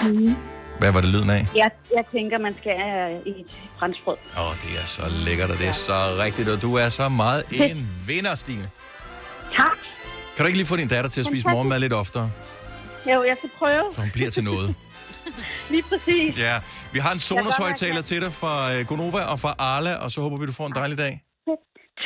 [0.04, 0.36] Mm.
[0.80, 1.48] Hvad var det lyden af?
[1.56, 3.46] Jeg, jeg tænker, man skal have i et
[3.80, 4.18] franskbrød.
[4.38, 7.10] Åh, oh, det er så lækkert, og det er så rigtigt, og du er så
[7.10, 8.70] meget en vinder, Stine.
[9.56, 9.78] Tak.
[10.36, 12.32] Kan du ikke lige få din datter til at spise morgenmad lidt oftere,
[13.14, 13.84] Jo, jeg skal prøve.
[13.96, 14.76] så hun bliver til noget?
[15.72, 16.38] Lige præcis.
[16.38, 16.56] Ja,
[16.94, 20.38] vi har en Sonos-højtaler til dig fra øh, Gonova og fra Arla, og så håber
[20.38, 21.22] vi, du får en dejlig dag.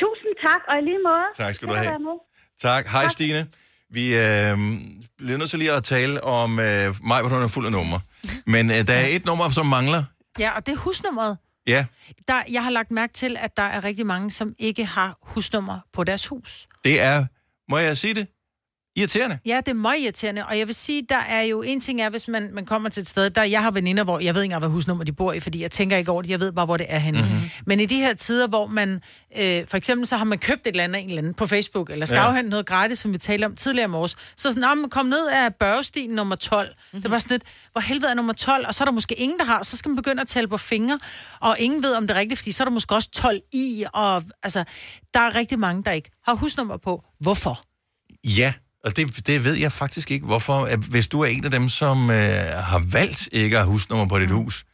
[0.00, 1.24] Tusind tak, og i lige måde.
[1.46, 1.92] Tak skal du have.
[2.60, 2.86] Tak.
[2.86, 3.46] Hej, Stine.
[3.90, 4.58] Vi øh,
[5.18, 8.00] bliver nødt til lige at tale om øh, mig, hvor hun er fuld af numre.
[8.46, 10.04] Men øh, der er et nummer, som mangler.
[10.38, 11.38] Ja, og det er husnummeret.
[11.66, 11.86] Ja,
[12.28, 15.78] Der, jeg har lagt mærke til, at der er rigtig mange, som ikke har husnummer
[15.92, 16.68] på deres hus.
[16.84, 17.26] det er,
[17.70, 18.26] må jeg sige det,
[18.96, 19.38] irriterende.
[19.46, 22.08] Ja, det er meget irriterende, og jeg vil sige, der er jo en ting er,
[22.08, 24.46] hvis man, man kommer til et sted, der jeg har veninder, hvor jeg ved ikke
[24.46, 26.64] engang, hvad husnummer de bor i, fordi jeg tænker ikke over det, jeg ved bare,
[26.66, 27.20] hvor det er henne.
[27.22, 27.50] Mm-hmm.
[27.66, 29.00] Men i de her tider, hvor man,
[29.36, 31.90] øh, for eksempel så har man købt et eller andet, en eller anden på Facebook,
[31.90, 32.42] eller skal Ja.
[32.42, 35.26] noget gratis, som vi talte om tidligere i morges, så sådan, "Nå, men kom ned
[35.28, 36.68] af børgestien nummer 12.
[36.68, 37.02] Mm-hmm.
[37.02, 39.38] Det var sådan lidt, hvor helvede er nummer 12, og så er der måske ingen,
[39.38, 40.98] der har, så skal man begynde at tælle på fingre,
[41.40, 43.84] og ingen ved, om det er rigtigt, fordi så er der måske også 12 i,
[43.92, 44.64] og altså,
[45.14, 47.04] der er rigtig mange, der ikke har husnummer på.
[47.20, 47.60] Hvorfor?
[48.24, 48.52] Ja,
[48.84, 50.64] og det, det ved jeg faktisk ikke, hvorfor.
[50.64, 52.16] At Hvis du er en af dem, som øh,
[52.64, 54.64] har valgt ikke at have husnummer på dit hus,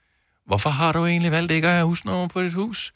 [0.47, 2.93] hvorfor har du egentlig valgt ikke at have husnummer på dit hus?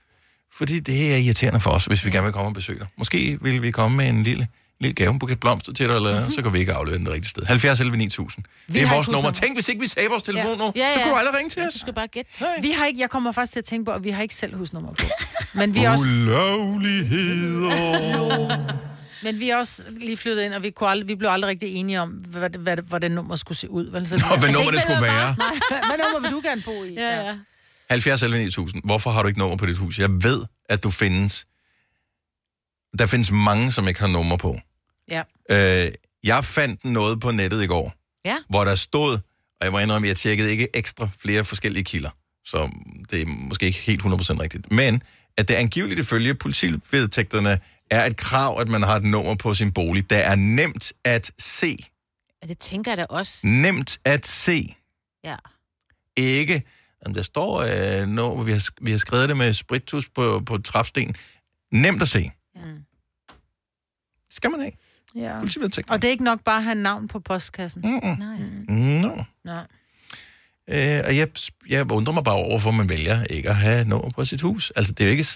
[0.56, 2.86] Fordi det er irriterende for os, hvis vi gerne vil komme og besøge dig.
[2.98, 4.48] Måske vil vi komme med en lille,
[4.80, 7.14] lille gave, en buket blomster til dig, eller så kan vi ikke aflevere den det
[7.14, 7.42] rigtige sted.
[7.46, 8.44] 70 11 9000.
[8.72, 9.30] Det er vores nummer.
[9.30, 11.02] Tænk, hvis ikke vi sagde vores telefon nu, Ja, så ja.
[11.04, 11.72] kunne du aldrig ringe til os.
[11.74, 12.30] Du skal bare gætte.
[12.62, 14.56] Vi har ikke, jeg kommer faktisk til at tænke på, at vi har ikke selv
[14.56, 15.04] husnummer på.
[15.54, 18.56] Men vi er også, Ulovligheder.
[19.22, 21.74] Men vi er også lige flyttet ind, og vi, kunne aldrig, vi blev aldrig rigtig
[21.74, 23.90] enige om, hvad, hvad, hvordan nummer skulle se ud.
[23.90, 24.08] Vel?
[24.08, 25.34] Så, Nå, hvad nummer det skulle hvad være.
[25.38, 26.94] Nej, hvad nummer vil du gerne bo i?
[26.94, 27.36] Ja, ja.
[27.90, 28.82] 70 11 9000.
[28.84, 29.98] Hvorfor har du ikke nummer på dit hus?
[29.98, 31.46] Jeg ved, at du findes.
[32.98, 34.56] Der findes mange, som ikke har nummer på.
[35.10, 35.22] ja.
[35.86, 35.92] Øh,
[36.24, 37.94] jeg fandt noget på nettet i går,
[38.24, 38.36] Ja.
[38.48, 39.12] hvor der stod,
[39.60, 42.10] og jeg må indrømme, at jeg tjekkede ikke ekstra flere forskellige kilder,
[42.44, 42.70] så
[43.10, 44.04] det er måske ikke helt 100%
[44.42, 45.02] rigtigt, men
[45.36, 47.58] at det angiveligt ifølge politivedtægterne
[47.90, 50.10] er et krav, at man har et nummer på sin bolig.
[50.10, 51.78] Der er nemt at se.
[52.42, 53.46] Ja, det tænker jeg da også.
[53.46, 54.74] Nemt at se.
[55.24, 55.36] Ja.
[56.16, 56.62] Ikke,
[57.04, 60.58] jamen, der står øh, nummer, vi har, vi har skrevet det med spritus på, på
[60.58, 61.14] trapsten.
[61.72, 62.30] Nemt at se.
[62.54, 62.62] Mm.
[64.26, 64.78] Det skal man ikke.
[65.14, 65.38] Ja.
[65.38, 65.94] Politivedtægter.
[65.94, 67.82] Og det er ikke nok bare at have navn på postkassen.
[67.84, 68.18] Mm-mm.
[68.18, 68.38] Nej.
[69.00, 69.24] Nå.
[69.44, 69.66] Nej.
[70.68, 71.28] Øh, og jeg,
[71.68, 74.70] jeg undrer mig bare over, hvorfor man vælger ikke at have nummer på sit hus.
[74.76, 75.28] Altså, det er jo ikke...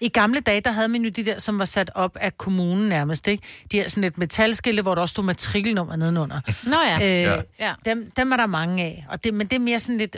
[0.00, 2.88] I gamle dage, der havde man jo de der, som var sat op af kommunen
[2.88, 3.42] nærmest, ikke?
[3.72, 6.40] De her sådan et metalskilte, hvor der også stod matrikelnummer nedenunder.
[6.64, 7.36] Nå ja.
[7.36, 7.72] Øh, Ja.
[7.84, 9.06] Dem, dem er der mange af.
[9.08, 10.16] Og det, men det er mere sådan lidt,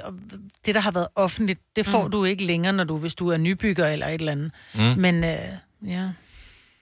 [0.67, 2.11] det der har været offentligt, det får mm.
[2.11, 4.51] du ikke længere, når du, hvis du er nybygger eller et eller andet.
[4.75, 4.81] Mm.
[4.97, 5.39] Men øh,
[5.87, 6.09] ja...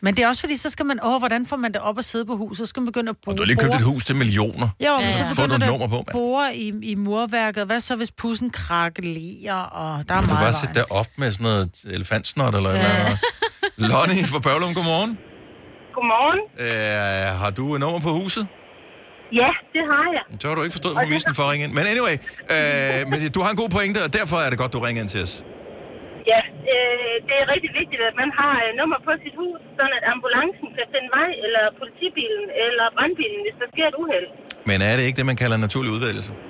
[0.02, 2.04] Men det er også fordi, så skal man, åh, hvordan får man det op at
[2.04, 2.66] sidde på huset?
[2.66, 4.68] Så skal man begynde at bo, Og du har lige købt et hus til millioner.
[4.86, 5.30] Jo, men Ja, så ja.
[5.30, 7.66] Du begynder nummer på, at bore i, i murværket.
[7.66, 11.06] Hvad så, hvis pussen krakelerer, og der er du meget bare i sætte dig op
[11.16, 12.82] med sådan noget elefantsnot eller ja.
[12.82, 13.18] noget?
[13.92, 15.18] Lonnie fra Børlum, godmorgen.
[15.94, 16.40] Godmorgen.
[16.64, 18.46] Øh, har du et nummer på huset?
[19.32, 20.40] Ja, det har jeg.
[20.40, 21.72] Så har du ikke forstået præmissen for at ringe ind.
[21.72, 22.16] Men anyway,
[22.54, 25.10] øh, men du har en god pointe, og derfor er det godt, du ringer ind
[25.10, 25.44] til os.
[26.32, 26.40] Ja,
[26.72, 30.04] øh, det er rigtig vigtigt, at man har øh, nummer på sit hus, sådan at
[30.14, 34.28] ambulancen kan finde vej, eller politibilen, eller brandbilen, hvis der sker et uheld.
[34.70, 36.32] Men er det ikke det, man kalder naturlig udvælgelse?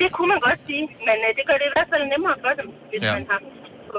[0.00, 2.52] Det kunne man godt sige, men øh, det gør det i hvert fald nemmere for
[2.60, 3.12] dem, hvis Ja.
[3.16, 3.38] man har
[3.92, 3.98] på.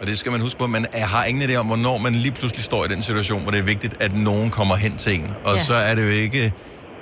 [0.00, 2.34] Og det skal man huske på, man er- har ingen idé om, hvornår man lige
[2.38, 5.28] pludselig står i den situation, hvor det er vigtigt, at nogen kommer hen til en.
[5.48, 5.62] Og Ja.
[5.68, 6.42] så er det jo ikke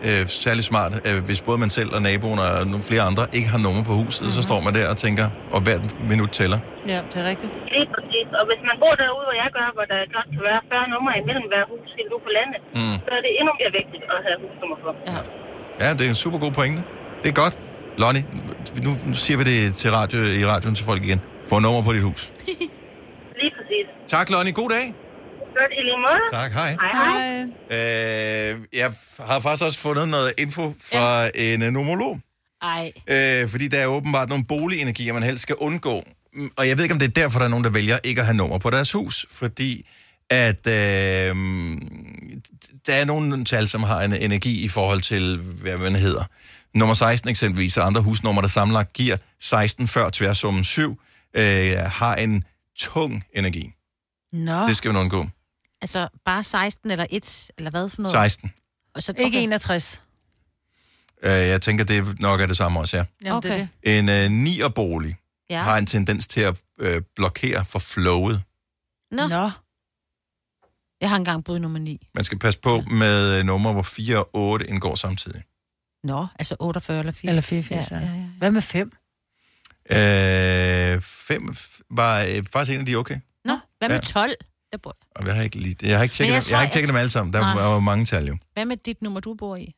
[0.09, 3.49] øh, særlig smart, øh, hvis både man selv og naboen og nogle flere andre ikke
[3.55, 4.37] har nummer på huset, mm-hmm.
[4.37, 6.59] så står man der og tænker, og hvert minut tæller.
[6.93, 7.51] Ja, det er rigtigt.
[7.75, 8.27] Lige præcis.
[8.41, 11.13] Og hvis man bor derude, hvor jeg gør, hvor der godt kan være 40 numre
[11.23, 12.97] imellem hver hus, helt ude på landet, Mm.
[13.07, 14.89] så er det endnu mere vigtigt at have husnummer på.
[15.11, 15.21] Ja.
[15.83, 16.81] Ja, det er en super god pointe.
[17.23, 17.55] Det er godt.
[18.03, 18.25] Lonnie,
[18.87, 21.21] nu, nu siger vi det til radio, i radioen til folk igen.
[21.51, 22.23] Få nummer på dit hus.
[23.41, 23.87] Lige præcis.
[24.15, 24.53] Tak, Lonnie.
[24.61, 24.87] God dag.
[25.61, 26.21] Godt i lige måde.
[26.33, 26.77] Tak, hej.
[26.81, 26.93] Hej,
[27.71, 28.53] hej.
[28.53, 31.31] Øh, jeg har faktisk også fundet noget info fra ja.
[31.35, 32.21] en øh, numerolog.
[32.63, 32.93] Ej.
[33.09, 36.03] Øh, fordi der er åbenbart nogle boligenergier, man helst skal undgå.
[36.35, 38.21] Mm, Og jeg ved ikke, om det er derfor, der er nogen, der vælger ikke
[38.21, 39.27] at have nummer på deres hus.
[39.31, 39.87] Fordi
[40.31, 41.37] at øh,
[42.87, 46.25] der er nogle tal, som har en energi i forhold til, hvad man hedder.
[46.75, 51.01] Nummer 16 eksempelvis, og andre husnumre, der sammenlagt giver 16 før tværsummen 7,
[51.37, 52.45] øh, har en
[52.79, 53.73] tung energi.
[54.33, 54.67] Nå.
[54.69, 55.27] Det skal man undgå.
[55.83, 58.13] Altså, bare 16 eller 1, eller hvad for noget?
[58.13, 58.53] 16.
[58.95, 60.01] Og så, Ikke 61.
[61.23, 63.05] Øh, jeg tænker, det nok er det samme også, ja.
[63.23, 63.59] Jamen, okay.
[63.61, 63.99] det det.
[63.99, 65.17] En øh, nierbolig
[65.51, 65.55] Ja.
[65.57, 65.63] ja.
[65.63, 68.43] har en tendens til at øh, blokere for flowet.
[69.11, 69.27] Nå.
[69.27, 69.51] Nå.
[71.01, 72.09] Jeg har engang boet nummer 9.
[72.15, 75.43] Man skal passe på med øh, numre, hvor 4 og 8 indgår samtidig.
[76.05, 77.29] Nå, altså 48 eller 4.
[77.29, 77.97] Eller 84, ja.
[77.99, 78.27] ja, ja.
[78.39, 78.93] Hvad med 5?
[79.91, 81.57] Øh, 5
[81.91, 83.21] var øh, faktisk en af de okay.
[83.45, 84.01] Nå, hvad med Ja.
[84.01, 84.35] 12?
[84.73, 84.97] Der bor...
[85.17, 86.89] Og jeg har ikke, lige, jeg har ikke tjekket, jeg jeg, jeg har ikke tjekket
[86.89, 87.33] dem alle sammen.
[87.33, 87.55] Der Nej.
[87.63, 88.37] var, mange tal jo.
[88.55, 89.75] Hvad med dit nummer, du bor i?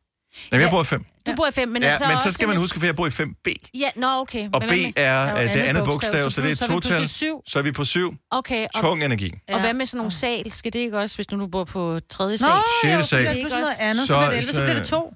[0.53, 1.05] Nej, jeg bor i 5.
[1.27, 3.07] Du bor i 5, men ja, altså men så skal man huske, for jeg bor
[3.07, 3.53] i 5B.
[3.75, 4.49] Ja, nå, okay.
[4.53, 6.77] Og Men B er er det andet bogstav, så så det er så er vi
[6.77, 6.91] et total.
[6.99, 7.43] pludselig syv.
[7.47, 8.15] Så er vi på 7.
[8.31, 9.33] Okay, og, Tung energi.
[9.53, 10.53] og hvad med sådan nogle sal?
[10.53, 12.49] Skal det ikke også, hvis du nu bor på tredje Nå, sal?
[12.83, 13.09] Sjette jo, sal.
[13.09, 14.01] så bliver det pludselig noget andet.
[14.01, 15.15] Så, Så- bliver det 11, så, så- bliver det 2.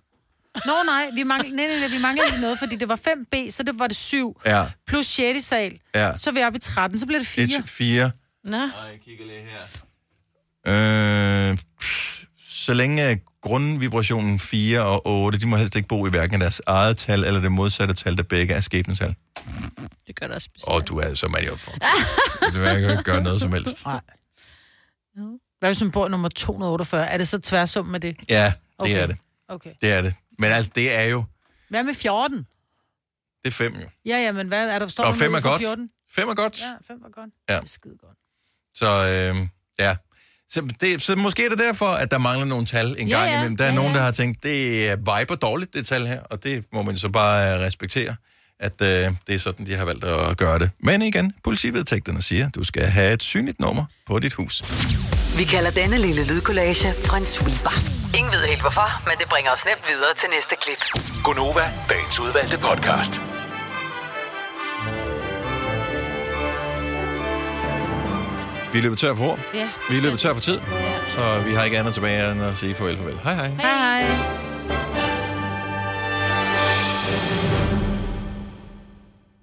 [0.66, 3.50] Nå nej, vi mangler, nej, nej, nej, vi mangler ikke noget, fordi det var 5B,
[3.50, 4.40] så det var det 7.
[4.46, 4.64] Ja.
[4.86, 5.44] Plus 6.
[5.44, 5.72] sal.
[5.94, 6.16] Ja.
[6.16, 7.44] Så er vi oppe i 13, så bliver det 4.
[7.44, 8.10] 1, 4.
[8.46, 8.56] Nå.
[8.56, 9.62] Jeg kigger lige her.
[11.50, 16.40] Øh, pff, så længe grundvibrationen 4 og 8, de må helst ikke bo i hverken
[16.40, 19.14] deres eget tal eller det modsatte tal, der begge er skæbnetal.
[20.06, 20.48] Det gør det også.
[20.62, 21.72] Og du er så man jo for.
[21.72, 21.78] Du
[22.52, 23.84] kan jo ikke gøre noget som helst.
[23.84, 24.00] Nej.
[25.58, 27.06] Hvad hvis man bor nummer 248?
[27.06, 28.16] Er det så tværsum med det?
[28.28, 29.02] Ja, det Okay.
[29.02, 29.16] er det.
[29.48, 29.70] Okay.
[29.82, 30.14] Det er det.
[30.38, 31.24] Men altså, det er jo,
[31.68, 32.38] Hvad med 14?
[32.38, 32.46] det
[33.44, 33.88] er 5 jo.
[34.04, 34.88] Ja, ja, men hvad er der?
[34.88, 35.62] Står Og fem noget er for godt.
[35.62, 35.90] 14?
[36.10, 36.60] 5 er godt.
[36.60, 37.30] Ja, 5 er godt.
[37.48, 37.54] Ja.
[37.56, 38.16] Det er skide godt.
[38.76, 39.36] Så øh,
[39.78, 39.96] ja.
[40.50, 43.30] Så, det, så måske er det derfor, at der mangler nogle tal en Ja, gang
[43.30, 43.36] ja.
[43.36, 43.56] imellem.
[43.56, 43.98] Der er Ja, nogen, ja.
[43.98, 47.08] der har tænkt, det er viber dårligt, det tal her, og det må man så
[47.08, 48.16] bare øh, respektere,
[48.60, 48.88] at øh,
[49.26, 50.70] det er sådan, de har valgt at gøre det.
[50.82, 54.62] Men igen, politivedtægterne siger, at du skal have et synligt nummer på dit hus.
[55.38, 57.70] Vi kalder denne lille lydkollage en sweeper.
[58.18, 61.02] Ingen ved helt hvorfor, men det bringer os nemt videre til næste klip.
[61.24, 63.35] Gonova, dagens udvalgte podcast.
[68.72, 69.38] Vi er løbet tør for ord.
[69.54, 69.68] Ja.
[69.90, 70.60] Vi er løbet tør for tid.
[71.06, 73.18] Så vi har ikke andet tilbage end at sige farvel, farvel.
[73.24, 73.48] Hej hej.
[73.48, 74.55] Hej hej.